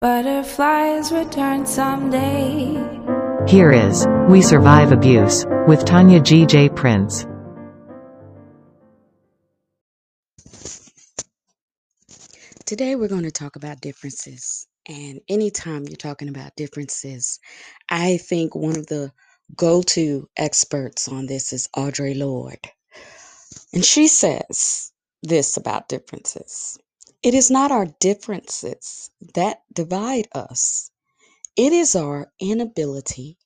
Butterflies 0.00 1.10
return 1.10 1.66
someday. 1.66 2.72
Here 3.48 3.72
is 3.72 4.06
We 4.28 4.42
Survive 4.42 4.92
Abuse 4.92 5.44
with 5.66 5.84
Tonya 5.84 6.22
G. 6.22 6.46
J. 6.46 6.68
Prince. 6.68 7.26
Today, 12.64 12.94
we're 12.94 13.08
going 13.08 13.24
to 13.24 13.32
talk 13.32 13.56
about 13.56 13.80
differences. 13.80 14.68
And 14.86 15.20
anytime 15.28 15.82
you're 15.88 15.96
talking 15.96 16.28
about 16.28 16.54
differences, 16.54 17.40
I 17.90 18.18
think 18.18 18.54
one 18.54 18.76
of 18.76 18.86
the 18.86 19.10
go 19.56 19.82
to 19.82 20.28
experts 20.36 21.08
on 21.08 21.26
this 21.26 21.52
is 21.52 21.68
Audre 21.76 22.16
Lorde. 22.16 22.70
And 23.74 23.84
she 23.84 24.06
says 24.06 24.92
this 25.24 25.56
about 25.56 25.88
differences 25.88 26.78
it 27.22 27.34
is 27.34 27.50
not 27.50 27.72
our 27.72 27.86
differences 28.00 29.10
that 29.34 29.62
divide 29.72 30.28
us, 30.32 30.90
it 31.56 31.72
is 31.72 31.96
our 31.96 32.32
inability 32.40 33.38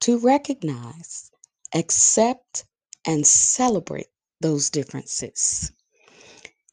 to 0.00 0.18
recognize, 0.18 1.30
accept, 1.74 2.64
and 3.06 3.26
celebrate 3.26 4.08
those 4.40 4.70
differences. 4.70 5.72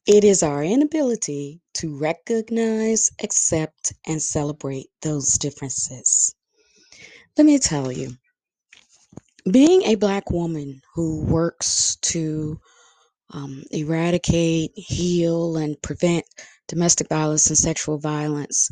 It 0.08 0.24
is 0.24 0.44
our 0.44 0.64
inability 0.64 1.62
to 1.76 1.98
recognize, 1.98 3.12
accept, 3.24 3.94
and 4.06 4.22
celebrate 4.22 4.88
those 5.02 5.38
differences. 5.38 6.36
Let 7.38 7.46
me 7.46 7.60
tell 7.60 7.92
you, 7.92 8.18
being 9.52 9.84
a 9.84 9.96
Black 9.96 10.32
woman 10.32 10.82
who 10.94 11.24
works 11.26 11.98
to 12.04 12.60
um, 13.36 13.64
eradicate, 13.72 14.72
heal, 14.76 15.58
and 15.58 15.80
prevent 15.82 16.26
domestic 16.70 17.10
violence 17.10 17.48
and 17.48 17.58
sexual 17.58 17.98
violence, 17.98 18.70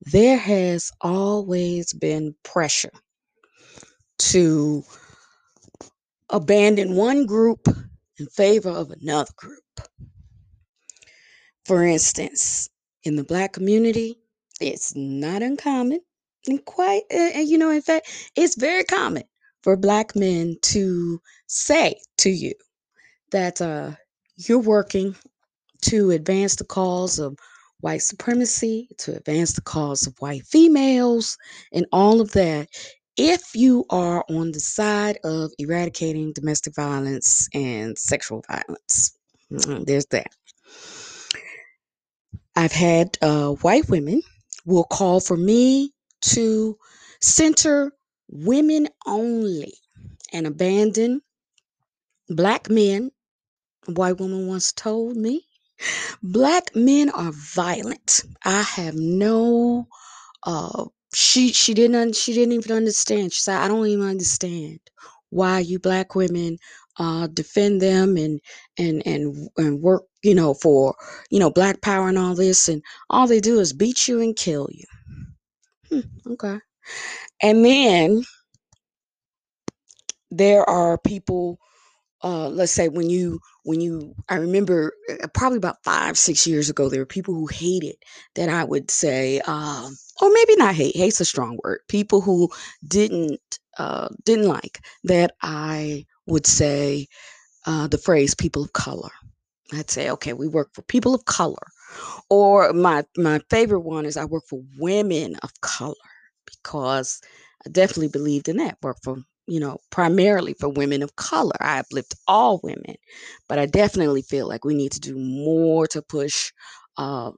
there 0.00 0.38
has 0.38 0.92
always 1.00 1.92
been 1.92 2.34
pressure 2.44 2.92
to 4.18 4.84
abandon 6.30 6.94
one 6.94 7.26
group 7.26 7.66
in 8.18 8.26
favor 8.28 8.70
of 8.70 8.92
another 8.92 9.32
group. 9.36 9.58
For 11.64 11.84
instance, 11.84 12.70
in 13.02 13.16
the 13.16 13.24
black 13.24 13.52
community, 13.52 14.20
it's 14.60 14.94
not 14.94 15.42
uncommon 15.42 16.00
and 16.46 16.64
quite, 16.64 17.02
and 17.10 17.48
you 17.48 17.58
know, 17.58 17.70
in 17.70 17.82
fact, 17.82 18.30
it's 18.36 18.54
very 18.54 18.84
common 18.84 19.24
for 19.64 19.76
black 19.76 20.14
men 20.14 20.56
to 20.62 21.20
say 21.48 21.96
to 22.18 22.30
you 22.30 22.52
that 23.32 23.60
uh, 23.60 23.92
you're 24.36 24.58
working 24.58 25.14
to 25.82 26.10
advance 26.10 26.56
the 26.56 26.64
cause 26.64 27.18
of 27.18 27.36
white 27.80 28.02
supremacy, 28.02 28.88
to 28.98 29.16
advance 29.16 29.52
the 29.52 29.60
cause 29.62 30.06
of 30.06 30.14
white 30.18 30.44
females, 30.46 31.36
and 31.72 31.86
all 31.92 32.20
of 32.20 32.32
that. 32.32 32.68
If 33.16 33.54
you 33.54 33.84
are 33.90 34.24
on 34.28 34.52
the 34.52 34.60
side 34.60 35.18
of 35.24 35.50
eradicating 35.58 36.32
domestic 36.34 36.74
violence 36.74 37.48
and 37.54 37.96
sexual 37.98 38.42
violence, 38.48 39.16
mm, 39.50 39.86
there's 39.86 40.06
that. 40.06 40.28
I've 42.56 42.72
had 42.72 43.16
uh, 43.22 43.50
white 43.52 43.88
women 43.88 44.22
will 44.66 44.84
call 44.84 45.20
for 45.20 45.36
me 45.36 45.92
to 46.22 46.76
center 47.20 47.92
women 48.30 48.88
only 49.06 49.74
and 50.32 50.46
abandon 50.46 51.22
black 52.28 52.68
men. 52.68 53.10
White 53.88 54.20
woman 54.20 54.48
once 54.48 54.72
told 54.72 55.16
me, 55.16 55.46
black 56.22 56.74
men 56.76 57.10
are 57.10 57.32
violent. 57.32 58.22
I 58.44 58.62
have 58.62 58.94
no 58.96 59.88
uh 60.44 60.86
she 61.14 61.52
she 61.52 61.74
didn't 61.74 62.16
she 62.16 62.34
didn't 62.34 62.54
even 62.54 62.76
understand. 62.76 63.32
She 63.32 63.42
said, 63.42 63.58
I 63.58 63.68
don't 63.68 63.86
even 63.86 64.06
understand 64.08 64.80
why 65.30 65.60
you 65.60 65.78
black 65.78 66.14
women 66.14 66.58
uh 66.98 67.28
defend 67.28 67.82
them 67.82 68.16
and 68.16 68.40
and 68.78 69.02
and 69.06 69.48
and 69.58 69.80
work 69.82 70.04
you 70.22 70.34
know, 70.34 70.54
for, 70.54 70.94
you 71.30 71.38
know, 71.40 71.50
black 71.50 71.80
power 71.82 72.08
and 72.08 72.18
all 72.18 72.34
this, 72.34 72.68
and 72.68 72.82
all 73.10 73.26
they 73.26 73.40
do 73.40 73.60
is 73.60 73.72
beat 73.72 74.08
you 74.08 74.20
and 74.20 74.36
kill 74.36 74.68
you. 74.72 74.84
Hmm, 75.90 76.32
okay. 76.32 76.58
And 77.42 77.64
then 77.64 78.22
there 80.30 80.68
are 80.68 80.98
people 80.98 81.58
uh, 82.22 82.48
let's 82.48 82.72
say 82.72 82.88
when 82.88 83.10
you 83.10 83.40
when 83.66 83.80
you 83.82 84.14
i 84.30 84.36
remember 84.36 84.94
uh, 85.22 85.28
probably 85.34 85.58
about 85.58 85.84
five 85.84 86.18
six 86.18 86.46
years 86.46 86.70
ago 86.70 86.90
there 86.90 87.00
were 87.02 87.06
people 87.06 87.34
who 87.34 87.48
hated 87.48 87.96
that 88.36 88.50
i 88.50 88.64
would 88.64 88.90
say 88.90 89.40
um, 89.42 89.96
or 90.22 90.30
maybe 90.32 90.56
not 90.56 90.74
hate 90.76 90.96
hate's 90.96 91.20
a 91.20 91.26
strong 91.26 91.58
word 91.64 91.80
people 91.88 92.22
who 92.22 92.50
didn't 92.88 93.60
uh, 93.78 94.08
didn't 94.24 94.48
like 94.48 94.80
that 95.04 95.32
i 95.42 96.06
would 96.26 96.46
say 96.46 97.06
uh, 97.66 97.86
the 97.88 97.98
phrase 97.98 98.34
people 98.34 98.64
of 98.64 98.72
color 98.74 99.10
I'd 99.74 99.90
say, 99.90 100.10
okay, 100.10 100.32
we 100.32 100.48
work 100.48 100.70
for 100.74 100.82
people 100.82 101.14
of 101.14 101.24
color. 101.26 101.66
Or 102.30 102.72
my 102.72 103.04
my 103.16 103.40
favorite 103.50 103.80
one 103.80 104.06
is 104.06 104.16
I 104.16 104.24
work 104.26 104.44
for 104.48 104.62
women 104.78 105.36
of 105.42 105.52
color 105.62 105.94
because 106.46 107.20
I 107.66 107.70
definitely 107.70 108.08
believed 108.08 108.48
in 108.48 108.58
that. 108.58 108.78
Work 108.82 108.98
for, 109.04 109.18
you 109.46 109.60
know, 109.60 109.78
primarily 109.90 110.54
for 110.54 110.68
women 110.68 111.02
of 111.02 111.16
color. 111.16 111.56
I 111.60 111.80
uplift 111.80 112.14
all 112.28 112.60
women, 112.62 112.96
but 113.48 113.58
I 113.58 113.66
definitely 113.66 114.22
feel 114.22 114.48
like 114.48 114.64
we 114.64 114.74
need 114.74 114.92
to 114.92 115.00
do 115.00 115.16
more 115.16 115.86
to 115.88 116.02
push 116.02 116.52
uh 116.96 117.32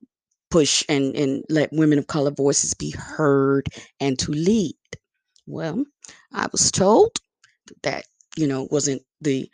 push 0.51 0.85
and 0.89 1.15
and 1.17 1.45
let 1.51 1.73
women 1.73 1.99
of 1.99 2.07
color 2.09 2.31
voices 2.33 2.75
be 2.75 2.91
heard 2.93 3.69
and 4.01 4.19
to 4.21 4.33
lead. 4.33 4.77
Well, 5.47 5.85
I 6.33 6.49
was 6.53 6.71
told 6.71 7.19
that, 7.83 8.05
you 8.37 8.47
know, 8.47 8.69
wasn't 8.71 9.03
the 9.21 9.51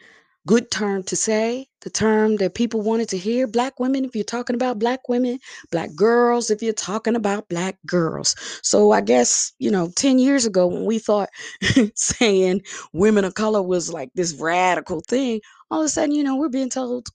good 0.46 0.70
term 0.70 1.02
to 1.04 1.16
say, 1.16 1.66
the 1.82 1.90
term 1.90 2.36
that 2.36 2.54
people 2.54 2.80
wanted 2.82 3.08
to 3.10 3.18
hear. 3.18 3.46
Black 3.46 3.80
women, 3.80 4.04
if 4.04 4.14
you're 4.14 4.24
talking 4.24 4.54
about 4.54 4.78
black 4.78 5.08
women, 5.08 5.38
black 5.70 5.94
girls, 5.94 6.50
if 6.50 6.62
you're 6.62 6.72
talking 6.72 7.16
about 7.16 7.48
black 7.48 7.76
girls. 7.86 8.34
So 8.62 8.92
I 8.92 9.00
guess, 9.00 9.52
you 9.58 9.70
know, 9.70 9.90
10 9.96 10.18
years 10.18 10.46
ago 10.46 10.66
when 10.66 10.84
we 10.84 10.98
thought 10.98 11.28
saying 11.94 12.62
women 12.92 13.24
of 13.24 13.34
color 13.34 13.62
was 13.62 13.92
like 13.92 14.10
this 14.14 14.34
radical 14.34 15.00
thing, 15.00 15.40
all 15.70 15.80
of 15.80 15.86
a 15.86 15.88
sudden, 15.88 16.14
you 16.14 16.24
know, 16.24 16.36
we're 16.36 16.48
being 16.48 16.70
told 16.70 17.08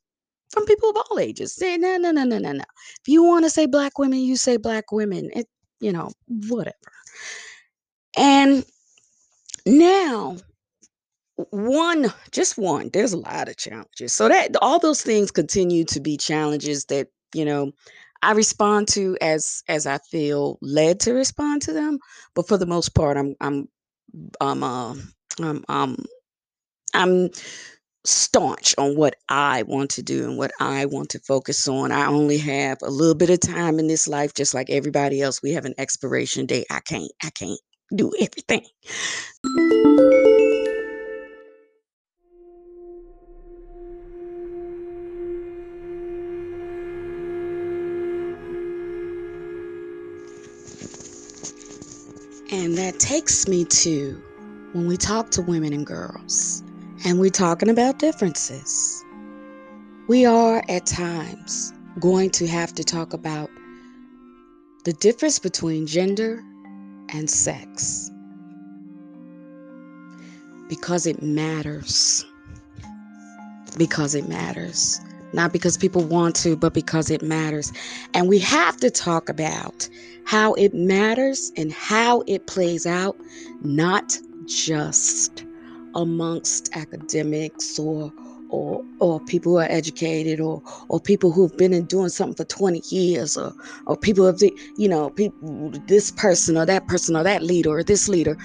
from 0.52 0.66
people 0.66 0.90
of 0.90 0.98
all 0.98 1.20
ages, 1.20 1.56
say, 1.56 1.78
no, 1.78 1.98
no, 1.98 2.12
no, 2.12 2.24
no, 2.24 2.40
no, 2.40 2.52
no. 2.52 2.64
If 3.02 3.08
you 3.08 3.24
want 3.24 3.46
to 3.46 3.50
say 3.50 3.68
black 3.68 4.00
women, 4.00 4.20
you 4.20 4.36
say 4.36 4.58
black 4.58 4.92
women. 4.92 5.30
It, 5.34 5.48
you 5.80 5.92
know, 5.92 6.12
whatever. 6.28 6.76
And 8.18 8.66
now 9.66 10.38
one 11.52 12.12
just 12.32 12.58
one 12.58 12.90
there's 12.94 13.14
a 13.14 13.18
lot 13.18 13.48
of 13.48 13.58
challenges. 13.58 14.14
So 14.14 14.28
that 14.28 14.56
all 14.62 14.80
those 14.80 15.02
things 15.02 15.32
continue 15.32 15.86
to 15.86 16.00
be 16.00 16.18
challenges 16.18 16.86
that 16.86 17.08
you 17.34 17.46
know 17.46 17.72
i 18.22 18.32
respond 18.34 18.88
to 18.90 19.18
as 19.22 19.64
as 19.68 19.86
i 19.86 19.98
feel 20.00 20.58
led 20.62 21.00
to 21.00 21.14
respond 21.14 21.62
to 21.62 21.74
them 21.74 22.00
but 22.36 22.48
for 22.48 22.58
the 22.58 22.66
most 22.66 22.96
part 22.96 23.18
i'm 23.18 23.36
i'm 23.40 23.68
i'm 24.42 24.64
uh, 24.64 24.96
i'm 25.42 25.64
i'm 25.70 25.96
i'm 26.94 27.30
staunch 28.06 28.74
on 28.78 28.96
what 28.96 29.16
i 29.30 29.64
want 29.64 29.92
to 29.92 30.02
do 30.02 30.24
and 30.24 30.38
what 30.38 30.52
i 30.60 30.86
want 30.86 31.10
to 31.10 31.20
focus 31.20 31.68
on. 31.68 31.92
I 31.92 32.08
only 32.08 32.38
have 32.38 32.80
a 32.82 32.90
little 32.90 33.16
bit 33.16 33.30
of 33.30 33.40
time 33.42 33.78
in 33.78 33.88
this 33.88 34.08
life 34.08 34.34
just 34.34 34.54
like 34.54 34.70
everybody 34.70 35.22
else. 35.22 35.44
We 35.44 35.52
have 35.52 35.66
an 35.66 35.76
expiration 35.78 36.46
date. 36.46 36.68
I 36.72 36.80
can't 36.80 37.12
i 37.24 37.30
can't 37.30 37.60
do 37.96 38.12
everything 38.20 38.66
that 52.90 53.00
takes 53.00 53.48
me 53.48 53.64
to 53.66 54.20
when 54.74 54.88
we 54.88 54.98
talk 54.98 55.30
to 55.30 55.44
women 55.44 55.74
and 55.74 55.86
girls 55.86 56.64
and 57.06 57.20
we're 57.20 57.30
talking 57.30 57.70
about 57.70 58.00
differences, 58.00 59.06
we 60.08 60.26
are 60.26 60.64
at 60.70 60.88
times 60.88 61.72
going 62.00 62.32
to 62.32 62.48
have 62.48 62.74
to 62.74 62.84
talk 62.84 63.14
about 63.14 63.48
the 64.86 64.94
difference 64.94 65.38
between 65.38 65.86
gender 65.86 66.44
and 67.14 67.30
sex 67.30 68.10
because 70.68 71.06
it 71.06 71.22
matters. 71.22 72.26
Because 73.78 74.16
it 74.16 74.28
matters. 74.28 75.00
Not 75.34 75.54
because 75.54 75.78
people 75.78 76.04
want 76.04 76.36
to, 76.38 76.56
but 76.56 76.74
because 76.74 77.10
it 77.12 77.22
matters. 77.22 77.72
And 78.14 78.28
we 78.28 78.40
have 78.40 78.78
to 78.78 78.90
talk 78.90 79.30
about 79.30 79.88
how 80.26 80.54
it 80.54 80.74
matters 80.74 81.52
and 81.58 81.72
how 81.72 82.24
it 82.28 82.48
plays 82.48 82.86
out, 82.86 83.18
not 83.62 84.18
just 84.46 85.46
amongst 85.96 86.76
academics 86.76 87.80
or 87.80 88.12
or 88.50 88.84
or 89.00 89.20
people 89.22 89.54
who 89.54 89.58
are 89.60 89.68
educated 89.70 90.40
or 90.40 90.62
or 90.88 91.00
people 91.00 91.32
who've 91.32 91.56
been 91.58 91.74
in 91.74 91.86
doing 91.86 92.10
something 92.10 92.36
for 92.36 92.46
20 92.46 92.82
years 92.94 93.38
or 93.38 93.54
or 93.86 93.96
people 93.96 94.26
of 94.26 94.40
the 94.40 94.52
you 94.78 94.88
know 94.88 95.10
people 95.12 95.72
this 95.88 96.12
person 96.12 96.58
or 96.58 96.66
that 96.66 96.88
person 96.88 97.16
or 97.16 97.24
that 97.24 97.44
leader 97.44 97.70
or 97.70 97.84
this 97.84 98.10
leader 98.10 98.38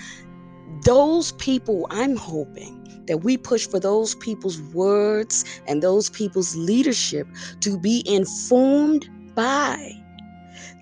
those 0.84 1.32
people 1.32 1.86
i'm 1.90 2.16
hoping 2.16 2.73
that 3.06 3.18
we 3.18 3.36
push 3.36 3.66
for 3.66 3.78
those 3.78 4.14
people's 4.16 4.60
words 4.72 5.44
and 5.66 5.82
those 5.82 6.10
people's 6.10 6.56
leadership 6.56 7.26
to 7.60 7.78
be 7.78 8.02
informed 8.06 9.08
by 9.34 9.92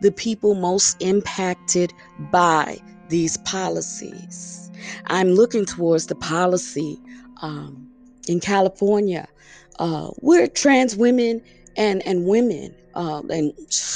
the 0.00 0.12
people 0.12 0.54
most 0.54 1.00
impacted 1.00 1.92
by 2.30 2.78
these 3.08 3.36
policies. 3.38 4.70
I'm 5.06 5.32
looking 5.32 5.64
towards 5.64 6.06
the 6.06 6.14
policy 6.14 6.98
um, 7.40 7.88
in 8.28 8.40
California 8.40 9.28
uh, 9.78 10.08
where 10.18 10.46
trans 10.48 10.96
women 10.96 11.42
and, 11.76 12.06
and 12.06 12.26
women, 12.26 12.74
uh, 12.94 13.22
and 13.30 13.52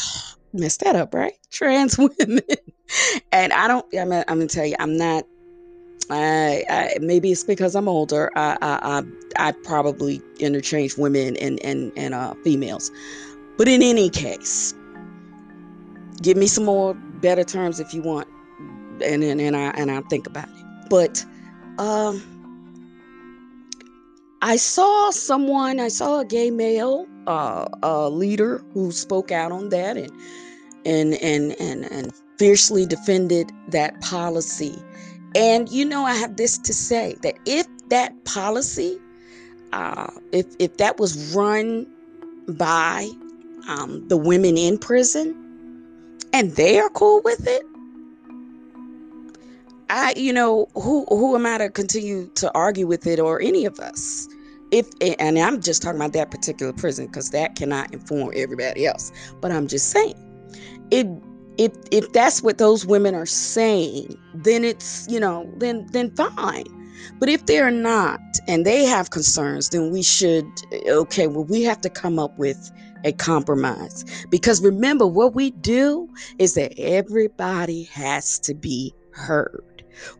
messed 0.52 0.80
that 0.80 0.96
up, 0.96 1.14
right? 1.14 1.34
Trans 1.50 1.98
women. 2.18 2.40
and 3.32 3.52
I 3.52 3.68
don't, 3.68 3.86
I'm, 3.94 4.12
I'm 4.12 4.40
to 4.40 4.46
tell 4.46 4.66
you, 4.66 4.76
I'm 4.78 4.96
not 4.96 5.24
I, 6.08 6.64
I, 6.68 6.96
maybe 7.00 7.32
it's 7.32 7.42
because 7.42 7.74
I'm 7.74 7.88
older. 7.88 8.30
I, 8.36 8.56
I, 8.62 9.00
I, 9.38 9.48
I 9.48 9.52
probably 9.52 10.22
interchange 10.38 10.96
women 10.96 11.36
and 11.38 11.62
and 11.64 11.92
and 11.96 12.14
uh, 12.14 12.34
females, 12.44 12.90
but 13.56 13.66
in 13.66 13.82
any 13.82 14.08
case, 14.08 14.74
give 16.22 16.36
me 16.36 16.46
some 16.46 16.64
more 16.64 16.94
better 16.94 17.42
terms 17.44 17.80
if 17.80 17.92
you 17.92 18.02
want, 18.02 18.28
and 19.02 19.24
and, 19.24 19.40
and 19.40 19.56
I 19.56 19.70
and 19.70 19.90
I 19.90 20.00
think 20.02 20.26
about 20.26 20.48
it. 20.48 20.64
But 20.88 21.24
um, 21.78 22.22
I 24.42 24.56
saw 24.56 25.10
someone. 25.10 25.80
I 25.80 25.88
saw 25.88 26.20
a 26.20 26.24
gay 26.24 26.50
male, 26.50 27.06
uh, 27.26 27.66
a 27.82 28.08
leader 28.08 28.64
who 28.74 28.92
spoke 28.92 29.32
out 29.32 29.50
on 29.50 29.70
that 29.70 29.96
and 29.96 30.12
and 30.86 31.14
and 31.14 31.60
and 31.60 31.84
and 31.90 32.12
fiercely 32.38 32.86
defended 32.86 33.50
that 33.68 34.00
policy 34.02 34.74
and 35.36 35.68
you 35.68 35.84
know, 35.84 36.04
I 36.04 36.14
have 36.14 36.36
this 36.36 36.56
to 36.58 36.72
say 36.72 37.14
that 37.22 37.38
if 37.44 37.66
that 37.90 38.24
policy, 38.24 38.98
uh, 39.72 40.10
if 40.32 40.46
if 40.58 40.78
that 40.78 40.98
was 40.98 41.34
run 41.34 41.86
by 42.48 43.10
um, 43.68 44.06
the 44.08 44.16
women 44.16 44.56
in 44.56 44.78
prison, 44.78 45.36
and 46.32 46.52
they 46.52 46.78
are 46.78 46.88
cool 46.88 47.20
with 47.22 47.46
it, 47.46 47.62
I, 49.90 50.14
you 50.16 50.32
know, 50.32 50.68
who 50.74 51.04
who 51.10 51.34
am 51.34 51.44
I 51.44 51.58
to 51.58 51.68
continue 51.68 52.30
to 52.36 52.50
argue 52.54 52.86
with 52.86 53.06
it 53.06 53.20
or 53.20 53.38
any 53.42 53.66
of 53.66 53.78
us? 53.78 54.26
If 54.70 54.88
and 55.02 55.38
I'm 55.38 55.60
just 55.60 55.82
talking 55.82 56.00
about 56.00 56.14
that 56.14 56.30
particular 56.30 56.72
prison 56.72 57.06
because 57.08 57.30
that 57.30 57.56
cannot 57.56 57.92
inform 57.92 58.32
everybody 58.34 58.86
else. 58.86 59.12
But 59.42 59.52
I'm 59.52 59.68
just 59.68 59.90
saying, 59.90 60.14
it 60.90 61.06
if 61.58 61.72
if 61.90 62.12
that's 62.12 62.42
what 62.42 62.58
those 62.58 62.86
women 62.86 63.14
are 63.14 63.26
saying 63.26 64.16
then 64.34 64.64
it's 64.64 65.06
you 65.08 65.20
know 65.20 65.50
then 65.58 65.86
then 65.92 66.14
fine. 66.16 66.64
But 67.18 67.28
if 67.28 67.46
they're 67.46 67.70
not 67.70 68.20
and 68.48 68.66
they 68.66 68.84
have 68.84 69.10
concerns 69.10 69.70
then 69.70 69.90
we 69.90 70.02
should 70.02 70.46
okay 70.88 71.26
well 71.26 71.44
we 71.44 71.62
have 71.62 71.80
to 71.82 71.90
come 71.90 72.18
up 72.18 72.36
with 72.38 72.70
a 73.04 73.12
compromise. 73.12 74.04
Because 74.30 74.62
remember 74.62 75.06
what 75.06 75.34
we 75.34 75.50
do 75.52 76.08
is 76.38 76.54
that 76.54 76.78
everybody 76.78 77.84
has 77.84 78.38
to 78.40 78.54
be 78.54 78.92
heard. 79.12 79.62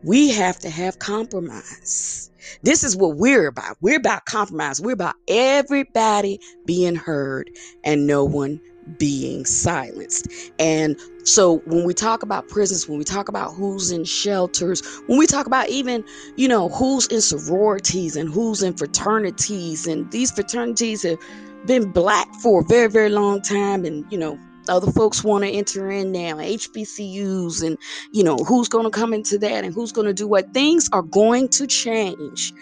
We 0.03 0.31
have 0.31 0.59
to 0.61 0.71
have 0.71 0.99
compromise. 0.99 2.31
This 2.63 2.85
is 2.85 2.97
what 2.97 3.17
we're 3.17 3.49
about. 3.49 3.77
We're 3.81 3.99
about 3.99 4.25
compromise. 4.25 4.81
We're 4.81 4.93
about 4.93 5.17
everybody 5.29 6.41
being 6.65 6.95
heard 6.95 7.51
and 7.85 8.07
no 8.07 8.25
one 8.25 8.61
being 8.99 9.45
silenced. 9.45 10.29
And 10.59 10.97
so 11.25 11.59
when 11.67 11.85
we 11.85 11.95
talk 11.95 12.23
about 12.23 12.49
prisons, 12.49 12.89
when 12.89 12.99
we 12.99 13.05
talk 13.05 13.29
about 13.29 13.55
who's 13.55 13.91
in 13.91 14.05
shelters, 14.05 14.83
when 15.07 15.19
we 15.19 15.27
talk 15.27 15.47
about 15.47 15.69
even, 15.69 16.05
you 16.37 16.49
know, 16.49 16.69
who's 16.69 17.07
in 17.09 17.21
sororities 17.21 18.17
and 18.17 18.33
who's 18.33 18.63
in 18.63 18.75
fraternities, 18.75 19.87
and 19.87 20.11
these 20.13 20.31
fraternities 20.31 21.03
have 21.03 21.19
been 21.67 21.91
black 21.91 22.33
for 22.37 22.61
a 22.61 22.65
very, 22.65 22.89
very 22.89 23.11
long 23.11 23.43
time, 23.43 23.85
and, 23.85 24.05
you 24.11 24.19
know, 24.19 24.39
other 24.69 24.91
folks 24.91 25.23
want 25.23 25.45
to 25.45 25.51
enter 25.51 25.91
in 25.91 26.13
now, 26.13 26.37
HBCUs, 26.37 27.65
and, 27.65 27.79
you 28.13 28.25
know, 28.25 28.37
who's 28.37 28.69
going 28.69 28.85
to 28.85 28.91
come 28.91 29.15
into 29.15 29.39
that 29.39 29.65
and 29.65 29.73
who's 29.73 29.93
going 29.93 30.07
to 30.07 30.15
do 30.15 30.27
what. 30.27 30.53
Things 30.53 30.89
are 30.93 31.03
going 31.03 31.49
to 31.51 31.67
change. 31.67 32.53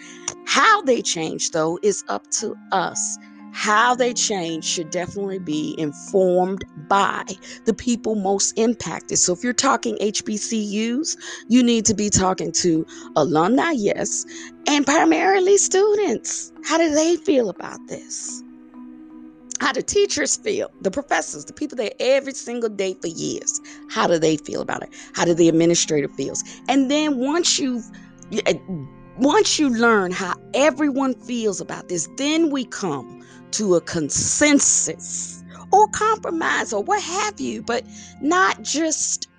How 0.45 0.81
they 0.83 1.01
change, 1.01 1.51
though, 1.51 1.79
is 1.81 2.03
up 2.07 2.29
to 2.31 2.55
us 2.71 3.17
how 3.55 3.95
they 3.95 4.13
change 4.13 4.65
should 4.65 4.89
definitely 4.89 5.39
be 5.39 5.75
informed 5.77 6.65
by 6.89 7.23
the 7.63 7.73
people 7.73 8.15
most 8.15 8.51
impacted. 8.59 9.17
So, 9.17 9.31
if 9.31 9.45
you're 9.45 9.53
talking 9.53 9.97
HBCUs, 9.99 11.17
you 11.47 11.63
need 11.63 11.85
to 11.85 11.93
be 11.93 12.09
talking 12.09 12.51
to 12.51 12.85
alumni, 13.15 13.71
yes, 13.71 14.25
and 14.67 14.85
primarily 14.85 15.57
students. 15.57 16.51
How 16.65 16.77
do 16.77 16.93
they 16.93 17.15
feel 17.15 17.49
about 17.49 17.79
this? 17.87 18.43
How 19.61 19.71
do 19.71 19.81
teachers 19.81 20.35
feel? 20.35 20.69
The 20.81 20.91
professors, 20.91 21.45
the 21.45 21.53
people 21.53 21.77
there 21.77 21.93
every 22.01 22.33
single 22.33 22.69
day 22.69 22.93
for 22.99 23.07
years. 23.07 23.61
How 23.89 24.05
do 24.05 24.19
they 24.19 24.35
feel 24.35 24.59
about 24.59 24.83
it? 24.83 24.89
How 25.13 25.23
do 25.23 25.33
the 25.33 25.47
administrator 25.47 26.09
feels? 26.09 26.43
And 26.67 26.91
then 26.91 27.19
once 27.19 27.57
you've 27.57 27.89
eh, 28.45 28.55
once 29.17 29.57
you 29.57 29.69
learn 29.69 30.11
how 30.11 30.35
everyone 30.53 31.13
feels 31.13 31.61
about 31.61 31.87
this, 31.87 32.09
then 32.17 32.49
we 32.49 32.65
come 32.65 33.14
to 33.55 33.75
a 33.75 33.81
consensus 33.81 35.43
or 35.71 35.87
compromise 35.89 36.73
or 36.73 36.83
what 36.83 37.01
have 37.01 37.39
you, 37.39 37.61
but 37.61 37.83
not 38.21 38.61
just 38.61 39.29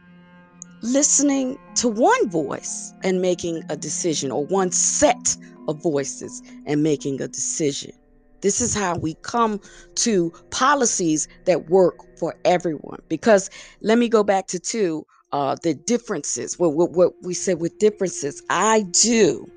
listening 0.82 1.58
to 1.74 1.88
one 1.88 2.28
voice 2.30 2.92
and 3.02 3.20
making 3.20 3.62
a 3.68 3.76
decision 3.76 4.30
or 4.30 4.44
one 4.46 4.70
set 4.70 5.36
of 5.68 5.82
voices 5.82 6.42
and 6.66 6.82
making 6.82 7.20
a 7.20 7.28
decision. 7.28 7.92
This 8.40 8.60
is 8.60 8.74
how 8.74 8.96
we 8.96 9.14
come 9.22 9.60
to 9.96 10.32
policies 10.50 11.28
that 11.44 11.68
work 11.68 11.96
for 12.18 12.36
everyone. 12.44 13.00
Because 13.08 13.50
let 13.80 13.98
me 13.98 14.08
go 14.08 14.22
back 14.22 14.46
to 14.48 14.58
two 14.58 15.06
uh, 15.32 15.56
the 15.62 15.74
differences. 15.74 16.58
What, 16.58 16.74
what, 16.74 16.92
what 16.92 17.12
we 17.22 17.34
said 17.34 17.60
with 17.60 17.78
differences, 17.78 18.42
I 18.48 18.82
do 18.92 19.50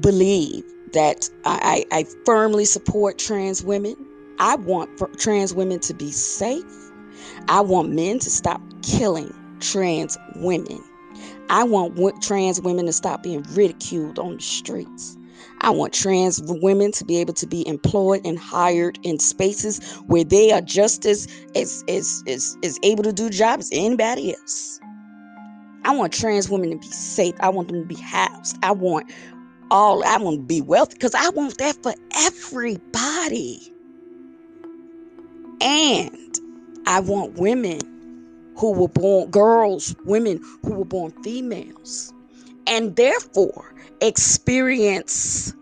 believe 0.00 0.64
that 0.92 1.28
I, 1.44 1.84
I, 1.92 2.04
firmly 2.24 2.64
support 2.64 3.18
trans 3.18 3.62
women. 3.62 3.96
I 4.38 4.56
want 4.56 4.90
trans 5.18 5.54
women 5.54 5.80
to 5.80 5.94
be 5.94 6.10
safe. 6.10 6.64
I 7.48 7.60
want 7.60 7.90
men 7.90 8.18
to 8.20 8.30
stop 8.30 8.60
killing 8.82 9.34
trans 9.60 10.16
women. 10.36 10.82
I 11.50 11.64
want 11.64 12.22
trans 12.22 12.60
women 12.60 12.86
to 12.86 12.92
stop 12.92 13.22
being 13.22 13.42
ridiculed 13.54 14.18
on 14.18 14.36
the 14.36 14.42
streets. 14.42 15.16
I 15.60 15.70
want 15.70 15.92
trans 15.92 16.40
women 16.44 16.92
to 16.92 17.04
be 17.04 17.18
able 17.18 17.34
to 17.34 17.46
be 17.46 17.66
employed 17.66 18.24
and 18.24 18.38
hired 18.38 18.98
in 19.02 19.18
spaces 19.18 19.80
where 20.06 20.24
they 20.24 20.52
are 20.52 20.60
just 20.60 21.04
as 21.06 21.26
as 21.54 21.84
as 21.88 22.22
as, 22.26 22.56
as 22.62 22.78
able 22.82 23.02
to 23.04 23.12
do 23.12 23.28
jobs 23.30 23.66
as 23.66 23.78
anybody 23.78 24.34
else. 24.34 24.80
I 25.84 25.96
want 25.96 26.12
trans 26.12 26.48
women 26.48 26.70
to 26.70 26.76
be 26.76 26.86
safe. 26.88 27.34
I 27.40 27.48
want 27.48 27.68
them 27.68 27.80
to 27.80 27.86
be 27.86 28.00
housed. 28.00 28.58
I 28.62 28.72
want 28.72 29.10
all 29.70 30.04
I 30.04 30.16
want 30.18 30.40
to 30.40 30.42
be 30.46 30.60
wealthy 30.60 30.94
because 30.94 31.14
I 31.14 31.28
want 31.30 31.58
that 31.58 31.76
for 31.82 31.94
everybody. 32.16 33.72
And 35.60 36.38
I 36.86 37.00
want 37.00 37.34
women 37.34 37.80
who 38.56 38.72
were 38.72 38.88
born 38.88 39.30
girls, 39.30 39.94
women 40.04 40.40
who 40.64 40.74
were 40.74 40.84
born 40.84 41.12
females, 41.22 42.12
and 42.66 42.96
therefore 42.96 43.74
experience 44.00 45.54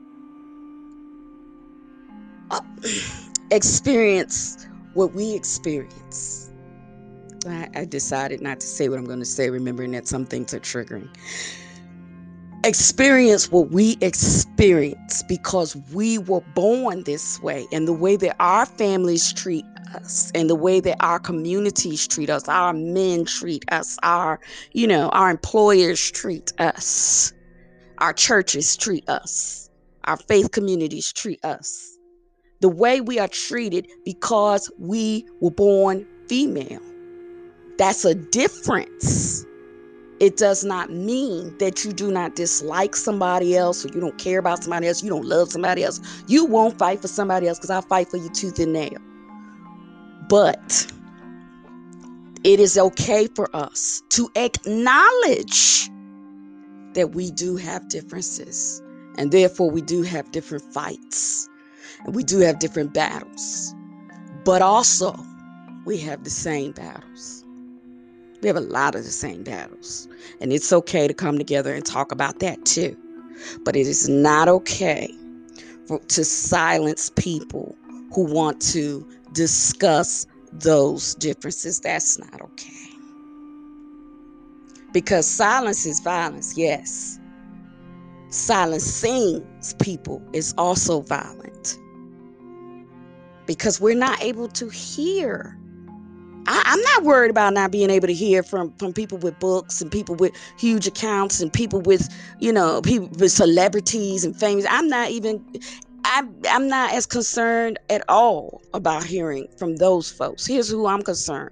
uh, 2.50 2.60
experience 3.50 4.66
what 4.94 5.12
we 5.12 5.34
experience. 5.34 6.50
I, 7.46 7.68
I 7.74 7.84
decided 7.84 8.40
not 8.40 8.60
to 8.60 8.66
say 8.66 8.88
what 8.88 8.98
I'm 8.98 9.04
going 9.04 9.20
to 9.20 9.24
say, 9.24 9.50
remembering 9.50 9.92
that 9.92 10.06
some 10.06 10.26
things 10.26 10.52
are 10.52 10.60
triggering 10.60 11.08
experience 12.66 13.50
what 13.50 13.70
we 13.70 13.96
experience 14.00 15.22
because 15.24 15.76
we 15.92 16.18
were 16.18 16.42
born 16.54 17.04
this 17.04 17.40
way. 17.40 17.66
And 17.72 17.86
the 17.86 17.92
way 17.92 18.16
that 18.16 18.36
our 18.40 18.66
families 18.66 19.32
treat 19.32 19.64
us 19.94 20.32
and 20.34 20.50
the 20.50 20.56
way 20.56 20.80
that 20.80 20.96
our 21.00 21.18
communities 21.18 22.08
treat 22.08 22.28
us 22.28 22.48
our 22.48 22.72
men 22.72 23.24
treat 23.24 23.64
us 23.70 23.96
our 24.02 24.40
you 24.72 24.84
know 24.84 25.08
our 25.10 25.30
employers 25.30 26.10
treat 26.10 26.52
us 26.58 27.32
our 27.98 28.12
churches 28.12 28.76
treat 28.76 29.08
us 29.08 29.66
our 30.06 30.16
faith 30.16 30.52
communities 30.52 31.12
treat 31.12 31.44
us. 31.44 31.98
The 32.60 32.68
way 32.68 33.00
we 33.00 33.18
are 33.18 33.28
treated 33.28 33.88
because 34.04 34.70
we 34.78 35.26
were 35.40 35.50
born 35.50 36.06
female. 36.28 36.80
That's 37.76 38.04
a 38.04 38.14
difference 38.14 39.44
It 40.18 40.38
does 40.38 40.64
not 40.64 40.90
mean 40.90 41.56
that 41.58 41.84
you 41.84 41.92
do 41.92 42.10
not 42.10 42.36
dislike 42.36 42.96
somebody 42.96 43.56
else 43.56 43.84
or 43.84 43.88
you 43.88 44.00
don't 44.00 44.16
care 44.16 44.38
about 44.38 44.62
somebody 44.62 44.88
else, 44.88 45.02
you 45.02 45.10
don't 45.10 45.26
love 45.26 45.52
somebody 45.52 45.84
else. 45.84 46.00
You 46.26 46.46
won't 46.46 46.78
fight 46.78 47.02
for 47.02 47.08
somebody 47.08 47.48
else 47.48 47.58
because 47.58 47.70
I 47.70 47.82
fight 47.82 48.08
for 48.08 48.16
you 48.16 48.30
tooth 48.30 48.58
and 48.58 48.72
nail. 48.72 48.98
But 50.28 50.90
it 52.44 52.60
is 52.60 52.78
okay 52.78 53.26
for 53.34 53.54
us 53.54 54.02
to 54.10 54.30
acknowledge 54.36 55.90
that 56.94 57.10
we 57.14 57.30
do 57.30 57.56
have 57.56 57.88
differences 57.88 58.80
and 59.18 59.32
therefore 59.32 59.70
we 59.70 59.82
do 59.82 60.02
have 60.02 60.30
different 60.32 60.64
fights 60.72 61.48
and 62.04 62.14
we 62.14 62.24
do 62.24 62.38
have 62.38 62.58
different 62.58 62.94
battles. 62.94 63.74
But 64.44 64.62
also, 64.62 65.14
we 65.84 65.98
have 65.98 66.24
the 66.24 66.30
same 66.30 66.72
battles. 66.72 67.45
We 68.46 68.48
have 68.48 68.56
a 68.56 68.60
lot 68.60 68.94
of 68.94 69.02
the 69.02 69.10
same 69.10 69.42
battles. 69.42 70.06
And 70.40 70.52
it's 70.52 70.72
okay 70.72 71.08
to 71.08 71.12
come 71.12 71.36
together 71.36 71.74
and 71.74 71.84
talk 71.84 72.12
about 72.12 72.38
that 72.38 72.64
too. 72.64 72.96
But 73.64 73.74
it 73.74 73.88
is 73.88 74.08
not 74.08 74.46
okay 74.46 75.12
for, 75.88 75.98
to 75.98 76.24
silence 76.24 77.10
people 77.16 77.76
who 78.14 78.22
want 78.22 78.62
to 78.70 79.04
discuss 79.32 80.28
those 80.52 81.16
differences. 81.16 81.80
That's 81.80 82.20
not 82.20 82.40
okay. 82.40 82.88
Because 84.92 85.26
silence 85.26 85.84
is 85.84 85.98
violence, 85.98 86.56
yes. 86.56 87.18
Silencing 88.28 89.44
people 89.80 90.22
is 90.32 90.54
also 90.56 91.00
violent 91.00 91.78
because 93.46 93.80
we're 93.80 93.96
not 93.96 94.22
able 94.22 94.46
to 94.46 94.68
hear. 94.68 95.58
I, 96.46 96.62
am 96.66 96.80
not 96.82 97.04
worried 97.04 97.30
about 97.30 97.54
not 97.54 97.70
being 97.70 97.90
able 97.90 98.06
to 98.06 98.14
hear 98.14 98.42
from 98.42 98.72
from 98.76 98.92
people 98.92 99.18
with 99.18 99.38
books 99.38 99.80
and 99.80 99.90
people 99.90 100.14
with 100.14 100.32
huge 100.58 100.86
accounts 100.86 101.40
and 101.40 101.52
people 101.52 101.80
with 101.80 102.08
you 102.40 102.52
know 102.52 102.82
people 102.82 103.08
with 103.18 103.32
celebrities 103.32 104.24
and 104.24 104.38
famous. 104.38 104.66
I'm 104.68 104.88
not 104.88 105.10
even. 105.10 105.44
I'm, 106.08 106.32
I'm 106.48 106.68
not 106.68 106.92
as 106.92 107.04
concerned 107.04 107.80
at 107.90 108.04
all 108.08 108.62
about 108.72 109.02
hearing 109.02 109.48
from 109.58 109.74
those 109.76 110.08
folks. 110.08 110.46
Here's 110.46 110.68
who 110.70 110.86
I'm 110.86 111.02
concerned. 111.02 111.50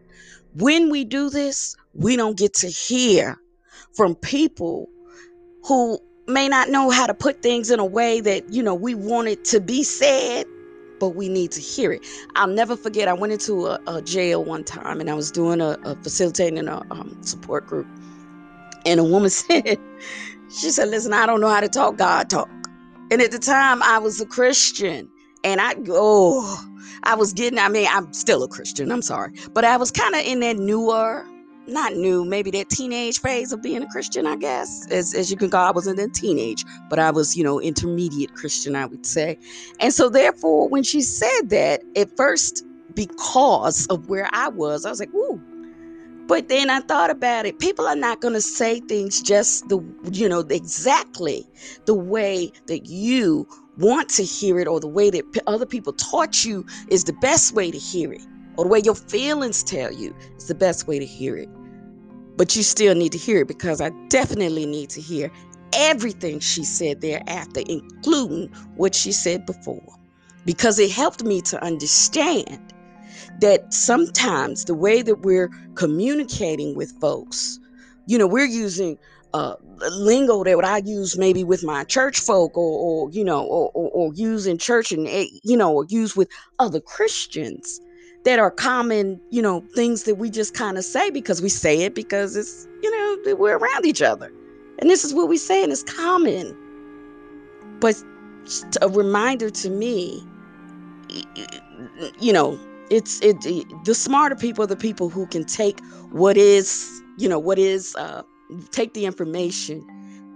When 0.55 0.91
we 0.91 1.05
do 1.05 1.29
this, 1.29 1.75
we 1.93 2.15
don't 2.15 2.39
get 2.39 2.55
to 2.55 2.69
hear 2.69 3.37
from 3.95 4.15
people 4.15 4.89
who 5.67 5.99
may 6.27 6.49
not 6.49 6.69
know 6.69 6.91
how 6.91 7.07
to 7.07 7.15
put 7.15 7.43
things 7.43 7.71
in 7.71 7.81
a 7.81 7.85
way 7.85 8.21
that, 8.21 8.53
you 8.53 8.63
know, 8.63 8.75
we 8.75 8.95
want 8.95 9.29
it 9.29 9.45
to 9.47 9.61
be 9.61 9.83
said 9.83 10.47
but 10.99 11.11
we 11.11 11.29
need 11.29 11.53
to 11.53 11.61
hear 11.61 11.93
it. 11.93 12.05
I'll 12.37 12.47
never 12.47 12.77
forget. 12.77 13.09
I 13.09 13.13
went 13.13 13.33
into 13.33 13.67
a, 13.67 13.81
a 13.87 14.03
jail 14.03 14.45
one 14.45 14.65
time, 14.65 15.01
and 15.01 15.11
I 15.11 15.15
was 15.15 15.31
doing 15.31 15.61
a, 15.61 15.79
a 15.85 15.97
facilitating 15.97 16.67
a 16.69 16.83
um, 16.91 17.17
support 17.23 17.67
group, 17.67 17.87
and 18.87 19.01
a 19.01 19.05
woman 19.05 19.31
said, 19.31 19.79
"She 20.51 20.71
said, 20.71 20.89
listen, 20.89 21.13
I 21.13 21.27
don't 21.27 21.41
know 21.41 21.49
how 21.49 21.61
to 21.61 21.69
talk 21.69 21.97
God 21.97 22.31
talk." 22.31 22.49
And 23.11 23.21
at 23.21 23.31
the 23.31 23.39
time, 23.39 23.83
I 23.83 23.99
was 23.99 24.21
a 24.21 24.27
Christian, 24.27 25.09
and 25.43 25.61
I 25.61 25.75
oh, 25.89 26.65
I 27.03 27.15
was 27.15 27.33
getting. 27.33 27.59
I 27.59 27.69
mean, 27.69 27.89
I'm 27.91 28.13
still 28.13 28.43
a 28.43 28.49
Christian. 28.49 28.91
I'm 28.91 29.03
sorry, 29.03 29.33
but 29.53 29.65
I 29.65 29.77
was 29.77 29.91
kind 29.91 30.15
of 30.15 30.23
in 30.23 30.41
that 30.41 30.57
newer 30.57 31.27
not 31.67 31.95
new, 31.95 32.25
maybe 32.25 32.51
that 32.53 32.69
teenage 32.69 33.21
phase 33.21 33.53
of 33.53 33.63
being 33.63 33.83
a 33.83 33.89
Christian, 33.89 34.27
I 34.27 34.37
guess, 34.37 34.87
as, 34.91 35.15
as 35.15 35.31
you 35.31 35.37
can 35.37 35.51
call. 35.51 35.67
I 35.67 35.71
wasn't 35.71 35.99
a 35.99 36.09
teenage, 36.09 36.65
but 36.89 36.99
I 36.99 37.11
was, 37.11 37.37
you 37.37 37.45
know, 37.45 37.61
intermediate 37.61 38.35
Christian, 38.35 38.77
I 38.77 38.87
would 38.87 39.07
say. 39.07 39.39
And 39.81 39.93
so, 39.93 40.09
therefore, 40.09 40.69
when 40.69 40.83
she 40.83 41.01
said 41.01 41.49
that, 41.51 41.83
at 41.97 42.15
first, 42.17 42.65
because 42.95 43.87
of 43.89 44.09
where 44.09 44.29
I 44.33 44.49
was, 44.49 44.85
I 44.85 44.91
was 44.91 45.01
like, 45.01 45.15
ooh. 45.15 45.41
But 46.27 46.49
then 46.49 46.71
I 46.71 46.81
thought 46.81 47.11
about 47.11 47.45
it. 47.45 47.59
People 47.59 47.87
are 47.87 47.97
not 47.97 48.23
going 48.23 48.33
to 48.33 48.41
say 48.41 48.81
things 48.81 49.21
just 49.21 49.69
the, 49.69 49.79
you 50.11 50.29
know, 50.29 50.41
exactly 50.41 51.47
the 51.85 51.95
way 51.95 52.51
that 52.67 52.87
you 52.87 53.47
want 53.77 54.09
to 54.09 54.23
hear 54.23 54.59
it 54.59 54.67
or 54.67 54.81
the 54.81 54.89
way 54.89 55.11
that 55.11 55.25
other 55.47 55.67
people 55.67 55.93
taught 55.93 56.45
you 56.45 56.65
is 56.89 57.05
the 57.05 57.13
best 57.15 57.53
way 57.53 57.71
to 57.71 57.77
hear 57.77 58.13
it 58.13 58.23
or 58.57 58.65
the 58.65 58.71
way 58.71 58.81
your 58.85 58.95
feelings 58.95 59.63
tell 59.63 59.93
you 59.93 60.15
is 60.37 60.47
the 60.47 60.55
best 60.55 60.87
way 60.87 60.99
to 60.99 61.07
hear 61.07 61.37
it. 61.37 61.49
But 62.37 62.57
you 62.57 62.63
still 62.63 62.95
need 62.95 63.13
to 63.13 63.19
hear 63.19 63.43
it 63.43 63.49
because 63.49 63.81
I 63.81 63.91
definitely 64.09 64.67
need 64.67 64.91
to 64.91 65.01
hear 65.01 65.31
everything 65.73 66.41
she 66.41 66.65
said 66.65 67.01
thereafter, 67.01 67.63
including 67.69 68.49
what 68.77 68.95
she 68.95 69.13
said 69.13 69.47
before, 69.47 69.99
because 70.45 70.79
it 70.79 70.91
helped 70.91 71.25
me 71.25 71.41
to 71.43 71.63
understand 71.63 72.73
that 73.41 73.73
sometimes 73.73 74.65
the 74.65 74.75
way 74.75 75.03
that 75.03 75.21
we're 75.23 75.51
communicating 75.75 76.75
with 76.75 76.93
folks, 77.01 77.59
you 78.07 78.19
know, 78.19 78.27
we're 78.27 78.45
using 78.47 78.99
uh, 79.33 79.57
lingo 79.91 80.45
that 80.45 80.65
I 80.65 80.79
use 80.79 81.19
maybe 81.19 81.43
with 81.43 81.65
my 81.65 81.83
church 81.85 82.21
folk 82.21 82.57
or, 82.57 82.79
or 82.79 83.11
you 83.11 83.25
know, 83.25 83.45
or, 83.45 83.71
or, 83.75 83.91
or 83.91 84.15
use 84.15 84.47
in 84.47 84.59
church 84.59 84.93
and, 84.93 85.09
eh, 85.09 85.27
you 85.43 85.57
know, 85.57 85.73
or 85.73 85.85
use 85.89 86.17
with 86.17 86.29
other 86.61 86.81
Christians 86.81 87.81
that 88.25 88.39
are 88.39 88.51
common, 88.51 89.21
you 89.31 89.43
know, 89.43 89.61
things 89.75 90.05
that 90.05 90.17
we 90.17 90.31
just 90.31 90.55
kind 90.55 90.79
of 90.79 90.85
say 90.85 91.11
because 91.11 91.43
we 91.43 91.49
say 91.49 91.83
it 91.83 91.95
because 91.95 92.37
it's, 92.37 92.67
you 92.83 92.91
know, 92.91 93.35
we're 93.37 93.59
around 93.59 93.87
each 93.87 94.03
other. 94.03 94.33
And 94.79 94.91
this 94.91 95.05
is 95.05 95.15
what 95.15 95.29
we 95.29 95.37
say, 95.37 95.63
and 95.63 95.71
it's 95.71 95.83
common. 95.83 96.57
But 97.81 98.03
a 98.83 98.89
reminder 98.89 99.51
to 99.51 99.71
me, 99.71 100.27
you 102.19 102.33
know, 102.33 102.59
it's 102.91 103.21
it, 103.23 103.37
the 103.85 103.95
smarter 103.95 104.35
people 104.37 104.65
are 104.65 104.69
the 104.69 104.77
people 104.77 105.09
who 105.09 105.27
can 105.27 105.45
take 105.45 105.81
what 106.11 106.37
is, 106.37 107.03
you 107.19 107.29
know, 107.29 107.39
what 107.39 107.59
is, 107.59 107.95
uh, 107.97 108.23
take 108.71 108.95
the 108.95 109.07
information 109.07 109.87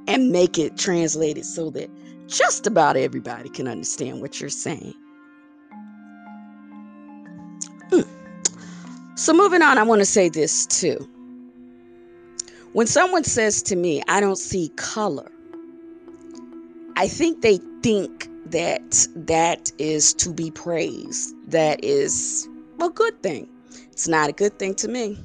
and 0.07 0.30
make 0.30 0.59
it 0.59 0.76
translated 0.78 1.45
so 1.45 1.71
that 1.71 1.90
just 2.26 2.66
about 2.66 2.97
everybody 2.97 3.49
can 3.49 3.66
understand 3.66 4.21
what 4.21 4.40
you're 4.40 4.50
saying. 4.50 4.95
So, 9.19 9.33
moving 9.33 9.63
on, 9.63 9.79
I 9.79 9.83
want 9.83 10.01
to 10.01 10.05
say 10.05 10.29
this 10.29 10.65
too. 10.65 10.97
When 12.73 12.87
someone 12.87 13.25
says 13.25 13.63
to 13.63 13.75
me, 13.75 14.01
I 14.07 14.21
don't 14.21 14.39
see 14.39 14.69
color, 14.77 15.29
I 16.97 17.09
think 17.09 17.43
they 17.43 17.59
think 17.83 18.29
that 18.47 19.09
that 19.17 19.73
is 19.79 20.15
to 20.15 20.31
be 20.31 20.53
praised. 20.53 21.35
That 21.51 21.83
is 21.83 22.49
a 22.81 22.89
good 22.91 23.21
thing. 23.21 23.49
It's 23.91 24.07
not 24.07 24.31
a 24.31 24.33
good 24.33 24.57
thing 24.61 24.77
to 24.77 24.87
me. 24.87 25.19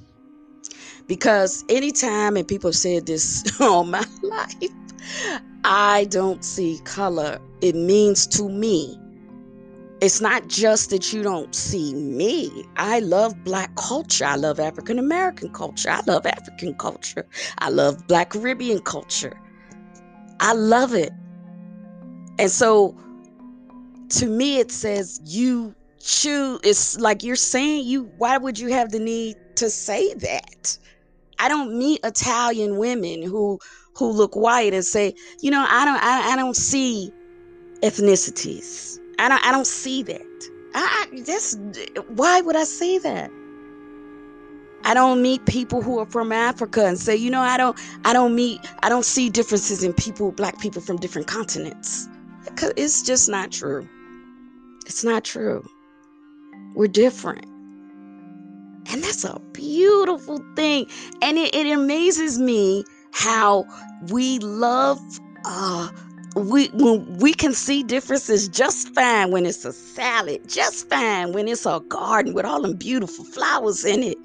Because 1.05 1.63
anytime, 1.69 2.35
and 2.35 2.47
people 2.47 2.69
have 2.69 2.75
said 2.75 3.05
this 3.05 3.43
all 3.61 3.83
my 3.83 4.03
life, 4.23 4.71
I 5.65 6.05
don't 6.05 6.43
see 6.43 6.81
color, 6.83 7.39
it 7.61 7.75
means 7.75 8.25
to 8.25 8.49
me 8.49 8.97
it's 10.03 10.19
not 10.19 10.49
just 10.49 10.89
that 10.89 11.13
you 11.13 11.23
don't 11.23 11.55
see 11.55 11.93
me. 11.93 12.65
I 12.75 12.99
love 12.99 13.41
black 13.45 13.73
culture. 13.77 14.25
I 14.25 14.35
love 14.35 14.59
African 14.59 14.99
American 14.99 15.49
culture. 15.53 15.89
I 15.89 16.01
love 16.05 16.25
African 16.25 16.73
culture. 16.73 17.25
I 17.59 17.69
love 17.69 18.05
black 18.05 18.31
Caribbean 18.31 18.81
culture. 18.81 19.39
I 20.41 20.51
love 20.55 20.93
it. 20.93 21.13
And 22.37 22.51
so 22.51 22.97
to 24.09 24.27
me, 24.27 24.59
it 24.59 24.71
says 24.71 25.21
you 25.23 25.73
choose. 26.01 26.59
It's 26.63 26.99
like 26.99 27.23
you're 27.23 27.37
saying 27.37 27.85
you, 27.85 28.11
why 28.17 28.37
would 28.37 28.59
you 28.59 28.67
have 28.73 28.91
the 28.91 28.99
need 28.99 29.37
to 29.55 29.69
say 29.69 30.13
that? 30.15 30.77
I 31.39 31.47
don't 31.47 31.77
meet 31.77 32.01
Italian 32.03 32.75
women 32.75 33.23
who 33.23 33.57
who 33.95 34.11
look 34.11 34.35
white 34.35 34.73
and 34.73 34.83
say, 34.83 35.13
you 35.39 35.49
know, 35.49 35.65
I 35.65 35.85
don't 35.85 36.03
I, 36.03 36.33
I 36.33 36.35
don't 36.35 36.57
see 36.57 37.09
ethnicities. 37.81 38.99
I 39.23 39.29
don't 39.29 39.45
I 39.45 39.51
don't 39.51 39.67
see 39.67 40.03
that. 40.03 40.49
I, 40.75 41.07
I 41.15 41.99
why 42.09 42.41
would 42.41 42.57
I 42.57 42.65
say 42.65 42.97
that? 42.97 43.31
I 44.83 44.93
don't 44.93 45.21
meet 45.21 45.45
people 45.45 45.81
who 45.81 45.97
are 45.99 46.05
from 46.05 46.33
Africa 46.33 46.85
and 46.85 46.99
say, 46.99 47.15
you 47.15 47.31
know, 47.31 47.39
I 47.39 47.55
don't 47.55 47.79
I 48.03 48.11
don't 48.11 48.35
meet 48.35 48.59
I 48.83 48.89
don't 48.89 49.05
see 49.05 49.29
differences 49.29 49.81
in 49.81 49.93
people, 49.93 50.33
black 50.33 50.59
people 50.59 50.81
from 50.81 50.97
different 50.97 51.27
continents. 51.27 52.09
It's 52.75 53.01
just 53.01 53.29
not 53.29 53.51
true. 53.51 53.87
It's 54.85 55.05
not 55.05 55.23
true. 55.23 55.65
We're 56.75 56.87
different. 56.87 57.45
And 58.91 59.01
that's 59.01 59.23
a 59.23 59.39
beautiful 59.53 60.43
thing. 60.57 60.87
And 61.21 61.37
it, 61.37 61.55
it 61.55 61.71
amazes 61.71 62.39
me 62.39 62.83
how 63.13 63.65
we 64.11 64.39
love 64.39 64.99
uh, 65.45 65.89
we 66.35 66.67
when 66.69 67.17
we 67.17 67.33
can 67.33 67.53
see 67.53 67.83
differences 67.83 68.47
just 68.47 68.93
fine 68.95 69.31
when 69.31 69.45
it's 69.45 69.65
a 69.65 69.73
salad, 69.73 70.47
just 70.47 70.89
fine 70.89 71.31
when 71.33 71.47
it's 71.47 71.65
a 71.65 71.81
garden 71.89 72.33
with 72.33 72.45
all 72.45 72.61
them 72.61 72.75
beautiful 72.75 73.25
flowers 73.25 73.85
in 73.85 74.03
it, 74.03 74.17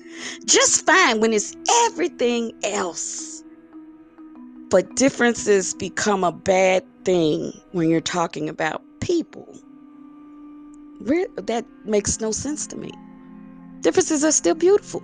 just 0.47 0.87
fine 0.87 1.21
when 1.21 1.33
it's 1.33 1.55
everything 1.85 2.53
else. 2.65 3.43
But 4.71 4.97
differences 4.97 5.75
become 5.75 6.25
a 6.25 6.33
bad 6.33 6.85
thing 7.05 7.53
when 7.73 7.91
you're 7.91 8.01
talking 8.01 8.49
about 8.49 8.83
people. 9.01 9.49
That 11.37 11.65
makes 11.85 12.21
no 12.21 12.33
sense 12.33 12.67
to 12.69 12.77
me. 12.77 12.91
Differences 13.81 14.25
are 14.25 14.33
still 14.33 14.55
beautiful. 14.55 15.03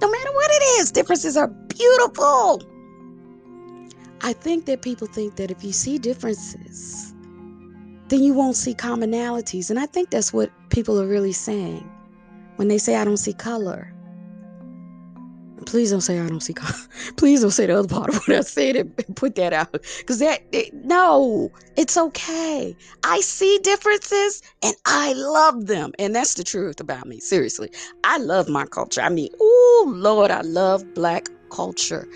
No 0.00 0.10
matter 0.10 0.32
what 0.32 0.50
it 0.50 0.62
is, 0.80 0.90
differences 0.90 1.36
are 1.36 1.48
beautiful. 1.48 2.62
I 4.22 4.32
think 4.32 4.66
that 4.66 4.82
people 4.82 5.08
think 5.08 5.36
that 5.36 5.50
if 5.50 5.64
you 5.64 5.72
see 5.72 5.98
differences, 5.98 7.12
then 8.08 8.22
you 8.22 8.34
won't 8.34 8.56
see 8.56 8.74
commonalities. 8.74 9.68
And 9.68 9.80
I 9.80 9.86
think 9.86 10.10
that's 10.10 10.32
what 10.32 10.50
people 10.68 11.00
are 11.00 11.06
really 11.06 11.32
saying 11.32 11.88
when 12.56 12.68
they 12.68 12.78
say, 12.78 12.96
I 12.96 13.04
don't 13.04 13.16
see 13.16 13.32
color. 13.32 13.92
Please 15.66 15.90
don't 15.90 16.02
say 16.02 16.20
I 16.20 16.28
don't 16.28 16.42
see 16.42 16.52
color. 16.52 16.78
Please 17.16 17.40
don't 17.40 17.50
say 17.50 17.66
the 17.66 17.78
other 17.78 17.88
part 17.88 18.10
of 18.10 18.16
what 18.16 18.36
I 18.36 18.40
said 18.42 18.76
and 18.76 19.16
put 19.16 19.34
that 19.36 19.52
out. 19.52 19.72
Because 19.72 20.18
that, 20.18 20.42
it, 20.52 20.72
no, 20.74 21.50
it's 21.76 21.96
okay. 21.96 22.76
I 23.04 23.20
see 23.20 23.58
differences 23.62 24.42
and 24.62 24.74
I 24.86 25.14
love 25.14 25.66
them. 25.66 25.92
And 25.98 26.14
that's 26.14 26.34
the 26.34 26.44
truth 26.44 26.80
about 26.80 27.06
me. 27.06 27.18
Seriously. 27.18 27.70
I 28.04 28.18
love 28.18 28.48
my 28.48 28.66
culture. 28.66 29.00
I 29.00 29.08
mean, 29.08 29.30
oh, 29.40 29.92
Lord, 29.96 30.30
I 30.30 30.42
love 30.42 30.84
black 30.94 31.28
culture. 31.50 32.06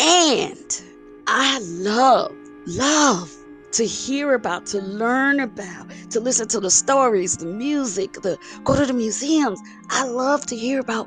And 0.00 0.82
I 1.26 1.58
love, 1.60 2.34
love 2.66 3.36
to 3.72 3.84
hear 3.84 4.34
about, 4.34 4.66
to 4.66 4.80
learn 4.80 5.40
about, 5.40 5.90
to 6.10 6.20
listen 6.20 6.48
to 6.48 6.60
the 6.60 6.70
stories, 6.70 7.36
the 7.36 7.46
music, 7.46 8.14
the 8.14 8.38
go 8.64 8.74
to 8.76 8.86
the 8.86 8.94
museums. 8.94 9.60
I 9.90 10.06
love 10.06 10.46
to 10.46 10.56
hear 10.56 10.80
about 10.80 11.06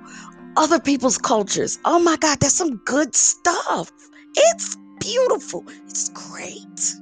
other 0.57 0.79
people's 0.79 1.17
cultures. 1.17 1.79
Oh 1.85 2.00
my 2.00 2.17
God, 2.17 2.39
that's 2.39 2.53
some 2.53 2.77
good 2.85 3.15
stuff. 3.15 3.91
It's 4.35 4.77
beautiful. 5.00 5.65
It's 5.88 6.09
great. 6.09 6.93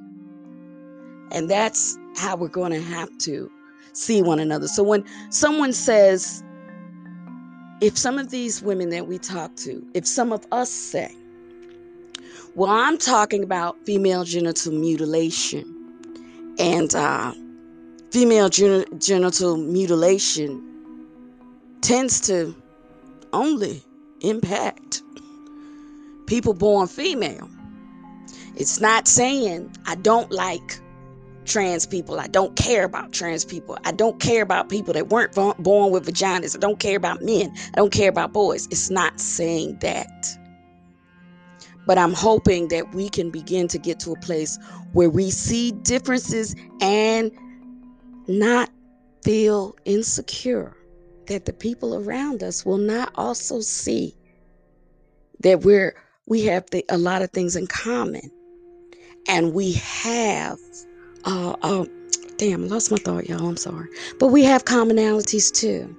And 1.31 1.49
that's 1.49 1.97
how 2.15 2.37
we're 2.37 2.47
going 2.47 2.71
to 2.71 2.81
have 2.81 3.15
to 3.19 3.51
see 3.93 4.21
one 4.21 4.39
another. 4.39 4.67
So 4.67 4.81
when 4.81 5.03
someone 5.29 5.73
says, 5.73 6.43
if 7.81 7.97
some 7.97 8.17
of 8.17 8.29
these 8.29 8.61
women 8.61 8.89
that 8.89 9.07
we 9.07 9.17
talk 9.17 9.55
to, 9.57 9.85
if 9.93 10.05
some 10.07 10.31
of 10.31 10.45
us 10.51 10.69
say, 10.69 11.13
well, 12.55 12.69
I'm 12.69 12.97
talking 12.97 13.43
about 13.43 13.77
female 13.85 14.23
genital 14.23 14.73
mutilation. 14.73 15.65
And 16.59 16.93
uh, 16.93 17.33
female 18.11 18.49
gen- 18.49 18.85
genital 18.99 19.57
mutilation 19.57 20.67
tends 21.81 22.19
to 22.21 22.55
only 23.33 23.81
impact 24.21 25.01
people 26.27 26.53
born 26.53 26.87
female. 26.87 27.49
It's 28.55 28.81
not 28.81 29.07
saying 29.07 29.71
I 29.85 29.95
don't 29.95 30.31
like 30.31 30.79
trans 31.45 31.85
people. 31.85 32.19
I 32.19 32.27
don't 32.27 32.55
care 32.55 32.83
about 32.83 33.13
trans 33.13 33.45
people. 33.45 33.77
I 33.85 33.91
don't 33.91 34.19
care 34.19 34.41
about 34.41 34.69
people 34.69 34.93
that 34.93 35.09
weren't 35.09 35.33
born 35.33 35.91
with 35.91 36.05
vaginas. 36.05 36.55
I 36.55 36.59
don't 36.59 36.79
care 36.79 36.97
about 36.97 37.21
men. 37.21 37.51
I 37.73 37.77
don't 37.77 37.91
care 37.91 38.09
about 38.09 38.33
boys. 38.33 38.67
It's 38.67 38.89
not 38.89 39.19
saying 39.19 39.79
that. 39.81 40.37
But 41.85 41.97
I'm 41.97 42.13
hoping 42.13 42.67
that 42.69 42.93
we 42.93 43.09
can 43.09 43.31
begin 43.31 43.67
to 43.69 43.77
get 43.77 43.99
to 44.01 44.11
a 44.11 44.19
place 44.19 44.59
where 44.93 45.09
we 45.09 45.31
see 45.31 45.71
differences 45.71 46.55
and 46.79 47.31
not 48.27 48.69
feel 49.23 49.75
insecure 49.85 50.75
that 51.27 51.45
the 51.45 51.53
people 51.53 51.95
around 51.95 52.43
us 52.43 52.65
will 52.65 52.77
not 52.77 53.11
also 53.15 53.61
see 53.61 54.15
that 55.41 55.61
we're 55.61 55.95
we 56.27 56.43
have 56.45 56.65
the, 56.71 56.85
a 56.89 56.97
lot 56.97 57.21
of 57.21 57.31
things 57.31 57.55
in 57.55 57.67
common. 57.67 58.29
And 59.27 59.53
we 59.53 59.73
have 59.73 60.57
uh, 61.25 61.55
uh 61.61 61.85
damn 62.37 62.63
I 62.63 62.67
lost 62.67 62.91
my 62.91 62.97
thought 62.97 63.27
y'all 63.27 63.47
i'm 63.47 63.57
sorry. 63.57 63.89
But 64.19 64.27
we 64.27 64.43
have 64.43 64.65
commonalities 64.65 65.51
too. 65.51 65.95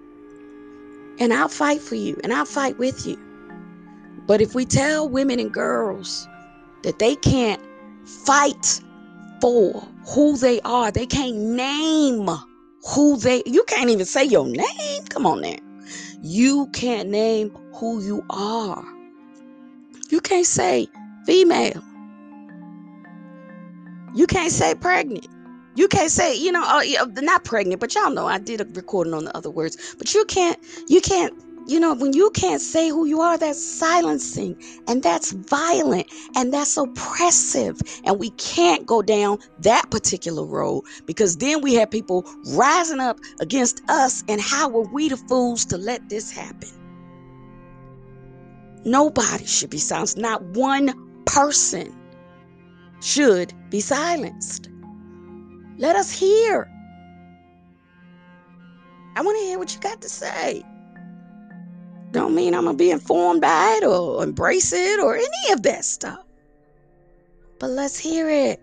And 1.18 1.32
i'll 1.32 1.48
fight 1.48 1.80
for 1.80 1.94
you 1.94 2.18
and 2.22 2.32
i'll 2.32 2.44
fight 2.44 2.78
with 2.78 3.06
you 3.06 3.16
but 4.26 4.40
if 4.40 4.54
we 4.54 4.64
tell 4.64 5.08
women 5.08 5.40
and 5.40 5.52
girls 5.52 6.28
that 6.82 6.98
they 6.98 7.16
can't 7.16 7.60
fight 8.04 8.80
for 9.40 9.86
who 10.06 10.36
they 10.36 10.60
are, 10.60 10.90
they 10.90 11.06
can't 11.06 11.36
name 11.36 12.28
who 12.94 13.16
they 13.18 13.42
you 13.46 13.64
can't 13.64 13.90
even 13.90 14.06
say 14.06 14.24
your 14.24 14.46
name. 14.46 15.04
Come 15.08 15.26
on 15.26 15.40
now. 15.40 15.56
You 16.22 16.68
can't 16.72 17.08
name 17.08 17.50
who 17.74 18.02
you 18.02 18.24
are. 18.30 18.84
You 20.10 20.20
can't 20.20 20.46
say 20.46 20.88
female. 21.26 21.82
You 24.14 24.26
can't 24.26 24.52
say 24.52 24.74
pregnant. 24.74 25.26
You 25.74 25.88
can't 25.88 26.11
say, 26.11 26.37
you 26.37 26.52
know, 26.52 26.62
uh, 26.62 27.06
not 27.22 27.44
pregnant, 27.44 27.80
but 27.80 27.94
y'all 27.94 28.11
know 28.11 28.26
I 28.26 28.38
did 28.38 28.61
a 28.61 28.64
recording 28.66 29.14
on 29.14 29.24
the 29.24 29.35
other 29.35 29.50
words. 29.50 29.94
But 29.96 30.12
you 30.12 30.26
can't, 30.26 30.58
you 30.87 31.00
can't 31.00 31.35
you 31.66 31.81
know, 31.81 31.94
when 31.94 32.12
you 32.12 32.31
can't 32.31 32.61
say 32.61 32.88
who 32.88 33.07
you 33.07 33.20
are, 33.20 33.38
that's 33.38 33.62
silencing 33.62 34.61
and 34.88 35.03
that's 35.03 35.33
violent 35.33 36.07
and 36.37 36.53
that's 36.53 36.77
oppressive. 36.77 37.81
And 38.05 38.18
we 38.18 38.31
can't 38.31 38.87
go 38.87 39.03
down 39.03 39.38
that 39.61 39.90
particular 39.90 40.44
road 40.44 40.85
because 41.07 41.37
then 41.37 41.61
we 41.62 41.75
have 41.75 41.90
people 41.90 42.25
rising 42.55 43.01
up 43.01 43.18
against 43.40 43.83
us. 43.88 44.25
And 44.29 44.40
how 44.40 44.68
were 44.68 44.88
we 44.92 45.09
the 45.09 45.16
fools 45.16 45.64
to 45.66 45.79
let 45.79 46.09
this 46.09 46.31
happen? 46.31 46.70
Nobody 48.85 49.46
should 49.46 49.70
be 49.70 49.79
silenced. 49.79 50.16
Not 50.18 50.42
one 50.42 50.92
person 51.25 51.94
should 53.01 53.53
be 53.70 53.81
silenced. 53.81 54.68
Let 55.79 55.96
us 55.96 56.11
hear. 56.11 56.68
I 59.14 59.22
want 59.22 59.38
to 59.38 59.44
hear 59.44 59.59
what 59.59 59.75
you 59.75 59.81
got 59.81 60.01
to 60.03 60.09
say. 60.09 60.62
Don't 62.12 62.35
mean 62.35 62.55
I'm 62.55 62.66
to 62.66 62.75
be 62.75 62.90
informed 62.90 63.40
by 63.40 63.79
it 63.81 63.87
or 63.87 64.22
embrace 64.22 64.72
it 64.72 65.01
or 65.01 65.16
any 65.16 65.53
of 65.53 65.62
that 65.62 65.85
stuff. 65.85 66.20
But 67.59 67.70
let's 67.70 67.98
hear 67.98 68.29
it. 68.29 68.61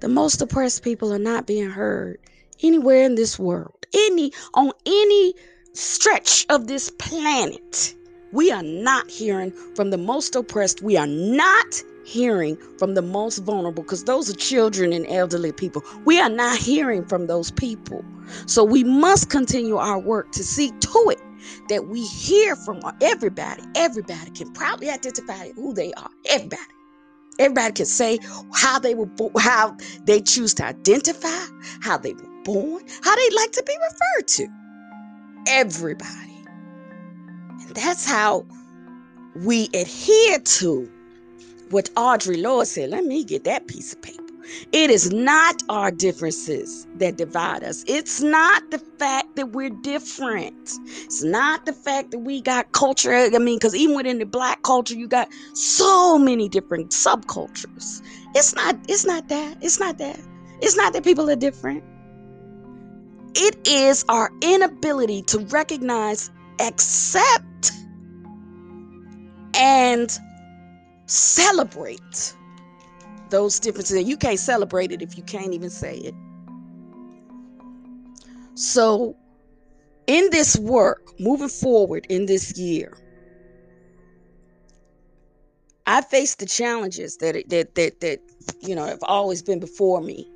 The 0.00 0.08
most 0.08 0.42
oppressed 0.42 0.82
people 0.82 1.12
are 1.12 1.18
not 1.18 1.46
being 1.46 1.70
heard 1.70 2.18
anywhere 2.62 3.04
in 3.04 3.14
this 3.14 3.38
world, 3.38 3.86
any 3.94 4.32
on 4.54 4.72
any 4.86 5.34
stretch 5.72 6.46
of 6.50 6.66
this 6.66 6.90
planet. 6.90 7.94
We 8.32 8.50
are 8.50 8.62
not 8.64 9.08
hearing 9.08 9.52
from 9.76 9.90
the 9.90 9.98
most 9.98 10.34
oppressed. 10.34 10.82
We 10.82 10.96
are 10.96 11.06
not 11.06 11.80
hearing 12.04 12.56
from 12.78 12.94
the 12.94 13.02
most 13.02 13.38
vulnerable 13.38 13.84
because 13.84 14.04
those 14.04 14.28
are 14.28 14.36
children 14.36 14.92
and 14.92 15.06
elderly 15.06 15.52
people. 15.52 15.84
We 16.04 16.20
are 16.20 16.28
not 16.28 16.58
hearing 16.58 17.06
from 17.06 17.28
those 17.28 17.52
people. 17.52 18.04
So 18.46 18.64
we 18.64 18.82
must 18.82 19.30
continue 19.30 19.76
our 19.76 20.00
work 20.00 20.32
to 20.32 20.42
see 20.42 20.72
to 20.72 21.04
it 21.10 21.20
that 21.68 21.86
we 21.86 22.06
hear 22.06 22.56
from 22.56 22.80
everybody. 23.00 23.62
Everybody 23.74 24.30
can 24.30 24.52
probably 24.52 24.90
identify 24.90 25.50
who 25.52 25.74
they 25.74 25.92
are. 25.94 26.10
Everybody. 26.30 26.62
Everybody 27.38 27.72
can 27.72 27.86
say 27.86 28.18
how 28.54 28.78
they 28.78 28.94
were 28.94 29.06
bo- 29.06 29.32
how 29.38 29.76
they 30.04 30.20
choose 30.20 30.54
to 30.54 30.64
identify, 30.66 31.46
how 31.82 31.98
they 31.98 32.14
were 32.14 32.42
born, 32.44 32.84
how 33.02 33.16
they 33.16 33.30
like 33.36 33.52
to 33.52 33.64
be 33.66 33.74
referred 33.90 34.28
to. 34.28 34.48
Everybody. 35.48 36.44
And 37.50 37.74
that's 37.74 38.06
how 38.06 38.46
we 39.36 39.68
adhere 39.74 40.38
to 40.40 40.90
what 41.70 41.90
Audre 41.96 42.42
Lorde 42.42 42.68
said. 42.68 42.90
Let 42.90 43.04
me 43.04 43.24
get 43.24 43.44
that 43.44 43.68
piece 43.68 43.92
of 43.92 44.02
paper. 44.02 44.23
It 44.72 44.90
is 44.90 45.12
not 45.12 45.62
our 45.68 45.90
differences 45.90 46.86
that 46.96 47.16
divide 47.16 47.64
us. 47.64 47.84
It's 47.86 48.20
not 48.20 48.70
the 48.70 48.78
fact 48.78 49.36
that 49.36 49.50
we're 49.52 49.70
different. 49.70 50.72
It's 50.86 51.22
not 51.22 51.66
the 51.66 51.72
fact 51.72 52.10
that 52.10 52.18
we 52.18 52.40
got 52.40 52.72
culture. 52.72 53.12
I 53.12 53.38
mean, 53.38 53.56
because 53.56 53.74
even 53.74 53.96
within 53.96 54.18
the 54.18 54.26
black 54.26 54.62
culture, 54.62 54.94
you 54.94 55.08
got 55.08 55.28
so 55.54 56.18
many 56.18 56.48
different 56.48 56.90
subcultures. 56.90 58.02
It's 58.34 58.54
not, 58.54 58.76
it's 58.88 59.06
not 59.06 59.28
that. 59.28 59.58
It's 59.62 59.78
not 59.78 59.98
that. 59.98 60.20
It's 60.60 60.76
not 60.76 60.92
that 60.92 61.04
people 61.04 61.30
are 61.30 61.36
different. 61.36 61.84
It 63.34 63.66
is 63.66 64.04
our 64.08 64.30
inability 64.42 65.22
to 65.22 65.40
recognize, 65.46 66.30
accept, 66.60 67.72
and 69.54 70.16
celebrate 71.06 72.34
those 73.30 73.58
differences. 73.60 73.96
And 73.96 74.08
you 74.08 74.16
can't 74.16 74.38
celebrate 74.38 74.92
it 74.92 75.02
if 75.02 75.16
you 75.16 75.22
can't 75.24 75.54
even 75.54 75.70
say 75.70 75.96
it. 75.98 76.14
So, 78.54 79.16
in 80.06 80.28
this 80.30 80.56
work, 80.56 81.02
moving 81.18 81.48
forward 81.48 82.06
in 82.08 82.26
this 82.26 82.56
year, 82.56 82.96
I 85.86 86.02
faced 86.02 86.38
the 86.38 86.46
challenges 86.46 87.16
that 87.18 87.34
that 87.48 87.74
that 87.74 88.00
that 88.00 88.20
you 88.60 88.74
know 88.74 88.86
have 88.86 89.02
always 89.02 89.42
been 89.42 89.60
before 89.60 90.00
me. 90.00 90.30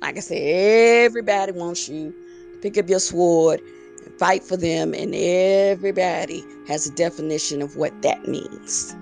Like 0.00 0.16
I 0.16 0.20
said, 0.20 0.36
everybody 0.36 1.52
wants 1.52 1.88
you 1.88 2.12
to 2.52 2.58
pick 2.60 2.76
up 2.78 2.88
your 2.88 3.00
sword 3.00 3.60
and 4.04 4.18
fight 4.18 4.44
for 4.44 4.56
them, 4.56 4.94
and 4.94 5.14
everybody 5.14 6.44
has 6.68 6.86
a 6.86 6.94
definition 6.94 7.62
of 7.62 7.76
what 7.76 8.00
that 8.02 8.28
means. 8.28 8.94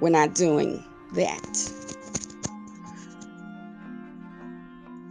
We're 0.00 0.10
not 0.10 0.34
doing 0.34 0.84
that. 1.14 1.72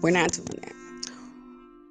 We're 0.01 0.11
not 0.11 0.31
doing 0.33 0.59
that. 0.61 0.73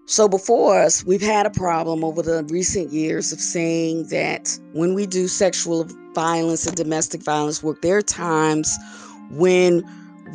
So, 0.06 0.28
before 0.28 0.78
us, 0.78 1.04
we've 1.04 1.22
had 1.22 1.46
a 1.46 1.50
problem 1.50 2.04
over 2.04 2.22
the 2.22 2.44
recent 2.44 2.92
years 2.92 3.32
of 3.32 3.40
saying 3.40 4.08
that 4.08 4.56
when 4.72 4.94
we 4.94 5.06
do 5.06 5.26
sexual 5.28 5.88
violence 6.14 6.66
and 6.66 6.76
domestic 6.76 7.22
violence 7.22 7.62
work. 7.62 7.82
There 7.82 7.96
are 7.98 8.02
times 8.02 8.74
when 9.30 9.84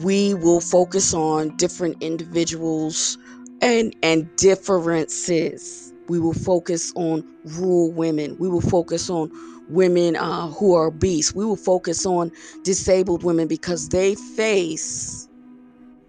we 0.03 0.33
will 0.35 0.61
focus 0.61 1.13
on 1.13 1.55
different 1.55 2.01
individuals 2.03 3.17
and 3.61 3.95
and 4.03 4.33
differences. 4.35 5.93
We 6.09 6.19
will 6.19 6.33
focus 6.33 6.91
on 6.95 7.23
rural 7.45 7.91
women. 7.91 8.35
We 8.39 8.49
will 8.49 8.61
focus 8.61 9.09
on 9.09 9.31
women 9.69 10.15
uh, 10.15 10.47
who 10.47 10.73
are 10.73 10.87
obese. 10.87 11.35
We 11.35 11.45
will 11.45 11.55
focus 11.55 12.05
on 12.05 12.31
disabled 12.63 13.23
women 13.23 13.47
because 13.47 13.89
they 13.89 14.15
face 14.15 15.29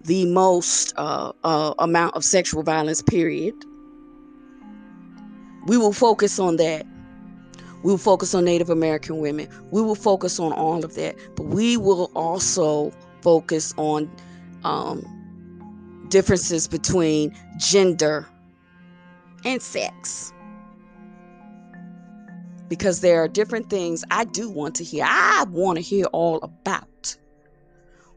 the 0.04 0.24
most 0.24 0.94
uh, 0.96 1.32
uh, 1.44 1.74
amount 1.78 2.16
of 2.16 2.24
sexual 2.24 2.62
violence. 2.62 3.02
Period. 3.02 3.54
We 5.66 5.76
will 5.76 5.92
focus 5.92 6.38
on 6.38 6.56
that. 6.56 6.86
We 7.82 7.90
will 7.90 7.98
focus 7.98 8.34
on 8.34 8.46
Native 8.46 8.70
American 8.70 9.18
women. 9.18 9.48
We 9.70 9.82
will 9.82 9.94
focus 9.94 10.40
on 10.40 10.52
all 10.52 10.82
of 10.84 10.94
that. 10.94 11.14
But 11.36 11.44
we 11.44 11.76
will 11.76 12.10
also 12.14 12.90
focus 13.20 13.74
on 13.76 14.10
um, 14.64 15.04
differences 16.08 16.66
between 16.66 17.36
gender 17.58 18.26
and 19.44 19.60
sex. 19.62 20.32
Because 22.68 23.00
there 23.00 23.22
are 23.22 23.28
different 23.28 23.68
things 23.68 24.04
I 24.10 24.24
do 24.24 24.48
want 24.48 24.74
to 24.76 24.84
hear. 24.84 25.04
I 25.06 25.44
want 25.48 25.76
to 25.78 25.82
hear 25.82 26.04
all 26.06 26.38
about 26.42 27.16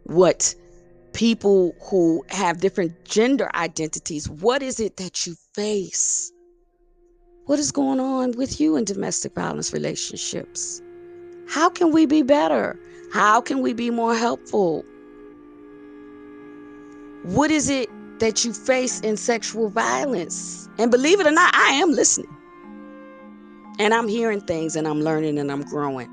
what 0.03 0.53
people 1.13 1.75
who 1.89 2.25
have 2.29 2.59
different 2.59 3.05
gender 3.05 3.49
identities, 3.55 4.29
what 4.29 4.61
is 4.61 4.79
it 4.79 4.97
that 4.97 5.25
you 5.25 5.35
face? 5.53 6.31
What 7.45 7.59
is 7.59 7.71
going 7.71 7.99
on 7.99 8.31
with 8.31 8.59
you 8.59 8.75
in 8.75 8.83
domestic 8.83 9.35
violence 9.35 9.73
relationships? 9.73 10.81
How 11.47 11.69
can 11.69 11.91
we 11.91 12.05
be 12.05 12.21
better? 12.21 12.79
How 13.11 13.41
can 13.41 13.61
we 13.61 13.73
be 13.73 13.89
more 13.89 14.15
helpful? 14.15 14.83
What 17.23 17.51
is 17.51 17.69
it 17.69 17.89
that 18.23 18.45
you 18.45 18.53
face 18.53 19.01
in 19.01 19.17
sexual 19.17 19.67
violence? 19.67 20.69
And 20.79 20.89
believe 20.89 21.19
it 21.19 21.27
or 21.27 21.31
not, 21.31 21.53
I 21.53 21.71
am 21.73 21.91
listening. 21.91 22.33
And 23.79 23.93
I'm 23.93 24.07
hearing 24.07 24.39
things 24.39 24.77
and 24.77 24.87
I'm 24.87 25.01
learning 25.01 25.37
and 25.37 25.51
I'm 25.51 25.63
growing. 25.63 26.07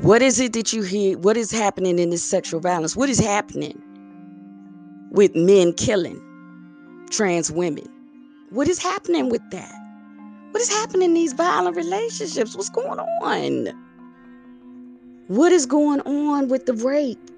What 0.00 0.20
is 0.20 0.40
it 0.40 0.52
that 0.54 0.72
you 0.72 0.82
hear? 0.82 1.16
What 1.16 1.36
is 1.36 1.52
happening 1.52 2.00
in 2.00 2.10
this 2.10 2.24
sexual 2.24 2.58
violence? 2.58 2.96
What 2.96 3.08
is 3.08 3.20
happening 3.20 3.80
with 5.12 5.36
men 5.36 5.74
killing 5.74 6.20
trans 7.08 7.52
women? 7.52 7.86
What 8.50 8.66
is 8.66 8.82
happening 8.82 9.28
with 9.28 9.48
that? 9.52 9.74
What 10.50 10.60
is 10.60 10.68
happening 10.68 11.10
in 11.10 11.14
these 11.14 11.34
violent 11.34 11.76
relationships? 11.76 12.56
What's 12.56 12.68
going 12.68 12.98
on? 12.98 13.68
What 15.28 15.52
is 15.52 15.66
going 15.66 16.00
on 16.00 16.48
with 16.48 16.66
the 16.66 16.74
rape? 16.74 17.30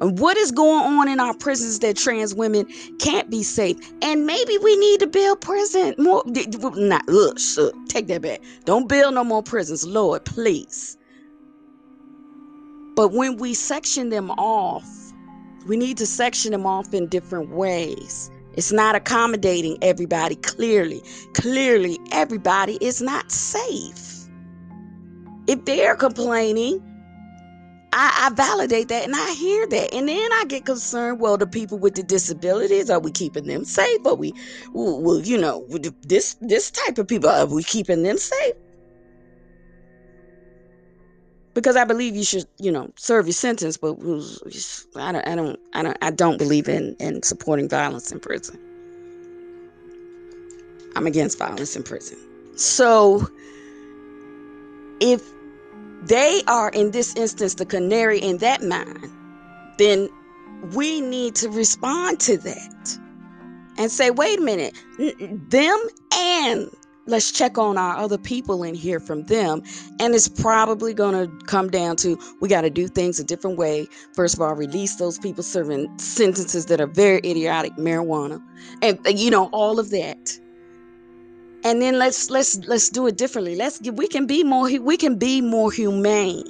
And 0.00 0.18
what 0.18 0.36
is 0.36 0.50
going 0.50 0.98
on 0.98 1.08
in 1.08 1.20
our 1.20 1.34
prisons 1.34 1.78
that 1.78 1.96
trans 1.96 2.34
women 2.34 2.66
can't 2.98 3.30
be 3.30 3.42
safe? 3.42 3.76
And 4.02 4.26
maybe 4.26 4.58
we 4.58 4.76
need 4.76 5.00
to 5.00 5.06
build 5.06 5.40
prison 5.40 5.94
more. 5.98 6.22
Not 6.26 7.08
ugh, 7.08 7.38
shuck, 7.38 7.74
take 7.88 8.06
that 8.08 8.22
back. 8.22 8.40
Don't 8.64 8.88
build 8.88 9.14
no 9.14 9.24
more 9.24 9.42
prisons, 9.42 9.86
Lord, 9.86 10.24
please. 10.24 10.98
But 12.94 13.12
when 13.12 13.36
we 13.36 13.54
section 13.54 14.10
them 14.10 14.30
off, 14.32 14.86
we 15.66 15.76
need 15.76 15.96
to 15.98 16.06
section 16.06 16.52
them 16.52 16.66
off 16.66 16.92
in 16.94 17.08
different 17.08 17.50
ways. 17.50 18.30
It's 18.54 18.72
not 18.72 18.94
accommodating 18.94 19.76
everybody 19.82 20.36
clearly. 20.36 21.02
Clearly, 21.34 21.98
everybody 22.12 22.78
is 22.80 23.02
not 23.02 23.30
safe. 23.30 24.28
If 25.46 25.64
they're 25.66 25.94
complaining, 25.94 26.82
I, 27.98 28.26
I, 28.26 28.34
validate 28.34 28.88
that 28.88 29.04
and 29.04 29.16
I 29.16 29.32
hear 29.32 29.66
that. 29.68 29.94
And 29.94 30.06
then 30.06 30.32
I 30.34 30.44
get 30.46 30.66
concerned 30.66 31.18
well, 31.18 31.38
the 31.38 31.46
people 31.46 31.78
with 31.78 31.94
the 31.94 32.02
disabilities, 32.02 32.90
are 32.90 33.00
we 33.00 33.10
keeping 33.10 33.46
them 33.46 33.64
safe? 33.64 34.04
Are 34.04 34.14
we, 34.14 34.34
well, 34.74 35.20
you 35.20 35.38
know, 35.38 35.66
this, 36.02 36.36
this 36.42 36.70
type 36.70 36.98
of 36.98 37.08
people, 37.08 37.30
are 37.30 37.46
we 37.46 37.62
keeping 37.62 38.02
them 38.02 38.18
safe? 38.18 38.54
because 41.56 41.74
I 41.74 41.84
believe 41.84 42.14
you 42.14 42.22
should, 42.22 42.44
you 42.58 42.70
know, 42.70 42.92
serve 42.96 43.26
your 43.26 43.32
sentence. 43.32 43.78
But 43.78 43.96
I 44.94 45.10
don't, 45.10 45.26
I 45.26 45.34
don't, 45.34 45.58
I 45.72 45.82
don't, 45.82 45.96
I 46.02 46.10
don't 46.10 46.36
believe 46.36 46.68
in 46.68 46.94
in 47.00 47.22
supporting 47.22 47.66
violence 47.66 48.12
in 48.12 48.20
prison. 48.20 48.60
I'm 50.94 51.06
against 51.06 51.38
violence 51.38 51.74
in 51.74 51.82
prison. 51.82 52.18
So, 52.56 53.26
if 55.00 55.22
they 56.08 56.42
are 56.46 56.70
in 56.70 56.90
this 56.90 57.14
instance 57.16 57.54
the 57.54 57.66
canary 57.66 58.18
in 58.18 58.38
that 58.38 58.62
mine, 58.62 59.10
then 59.78 60.08
we 60.74 61.00
need 61.00 61.34
to 61.36 61.48
respond 61.50 62.20
to 62.20 62.38
that 62.38 62.98
and 63.78 63.90
say, 63.90 64.10
wait 64.10 64.38
a 64.38 64.42
minute, 64.42 64.74
them 65.50 65.78
and 66.14 66.70
let's 67.06 67.30
check 67.30 67.56
on 67.56 67.78
our 67.78 67.96
other 67.96 68.18
people 68.18 68.62
and 68.62 68.76
hear 68.76 68.98
from 69.00 69.24
them. 69.24 69.62
And 70.00 70.14
it's 70.14 70.28
probably 70.28 70.92
going 70.92 71.14
to 71.14 71.44
come 71.46 71.70
down 71.70 71.96
to 71.96 72.18
we 72.40 72.48
got 72.48 72.62
to 72.62 72.70
do 72.70 72.88
things 72.88 73.20
a 73.20 73.24
different 73.24 73.58
way. 73.58 73.86
First 74.14 74.34
of 74.34 74.40
all, 74.40 74.54
release 74.54 74.96
those 74.96 75.18
people 75.18 75.42
serving 75.42 75.98
sentences 75.98 76.66
that 76.66 76.80
are 76.80 76.86
very 76.86 77.18
idiotic, 77.18 77.74
marijuana, 77.76 78.42
and 78.82 78.98
you 79.06 79.30
know 79.30 79.46
all 79.52 79.78
of 79.78 79.90
that. 79.90 80.38
And 81.66 81.82
then 81.82 81.98
let's 81.98 82.30
let's 82.30 82.58
let's 82.68 82.88
do 82.88 83.08
it 83.08 83.16
differently. 83.16 83.56
Let's 83.56 83.80
we 83.90 84.06
can 84.06 84.24
be 84.24 84.44
more 84.44 84.70
we 84.78 84.96
can 84.96 85.16
be 85.16 85.40
more 85.40 85.72
humane. 85.72 86.44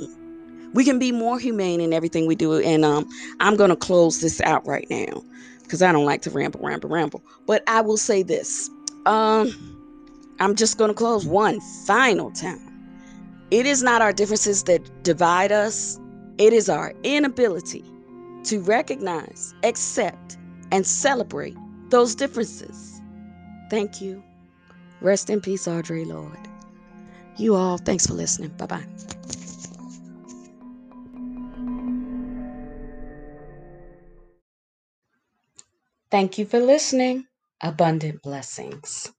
We 0.74 0.85
can 0.85 0.98
be 0.98 1.11
more 1.11 1.38
humane 1.38 1.81
in 1.81 1.94
everything 1.94 2.26
we 2.26 2.35
do. 2.35 2.59
And 2.59 2.85
um, 2.85 3.09
I'm 3.40 3.57
to 3.70 3.76
close 3.76 4.20
this 4.20 4.42
out 4.42 4.66
right 4.66 4.87
now 4.90 5.24
because 5.62 5.81
I 5.81 5.90
don't 5.90 6.05
like 6.05 6.20
to 6.22 6.31
ramble, 6.31 6.61
ramble, 6.61 6.90
ramble. 6.90 7.22
But 7.46 7.62
I 7.66 7.81
will 7.81 7.96
say 7.96 8.22
this. 8.22 8.68
Um, 9.07 9.55
I'm 10.38 10.55
just 10.55 10.76
to 10.90 10.94
close 10.94 11.24
one 11.24 11.62
final 11.87 12.31
time. 12.33 12.61
It 13.50 13.64
is 13.64 13.83
not 13.83 14.02
our 14.02 14.12
differences 14.12 14.64
that 14.64 15.02
divide 15.02 15.50
us, 15.50 15.98
it 16.37 16.52
is 16.52 16.68
our 16.68 16.92
inability 17.05 17.85
to 18.44 18.61
recognize, 18.61 19.55
accept, 19.62 20.37
and 20.70 20.87
celebrate 20.87 21.57
those 21.88 22.14
differences. 22.14 23.00
Thank 23.70 24.02
you. 24.02 24.22
Rest 25.00 25.30
in 25.30 25.40
peace, 25.40 25.66
Audre 25.66 26.06
Lorde. 26.06 26.48
You 27.38 27.54
all, 27.56 27.78
thanks 27.78 28.06
for 28.06 28.14
listening. 28.14 28.50
Bye 28.50 28.66
bye. 28.66 28.87
Thank 36.11 36.38
you 36.38 36.46
for 36.46 36.61
listening. 36.61 37.26
Abundant 37.62 38.22
blessings. 38.22 39.12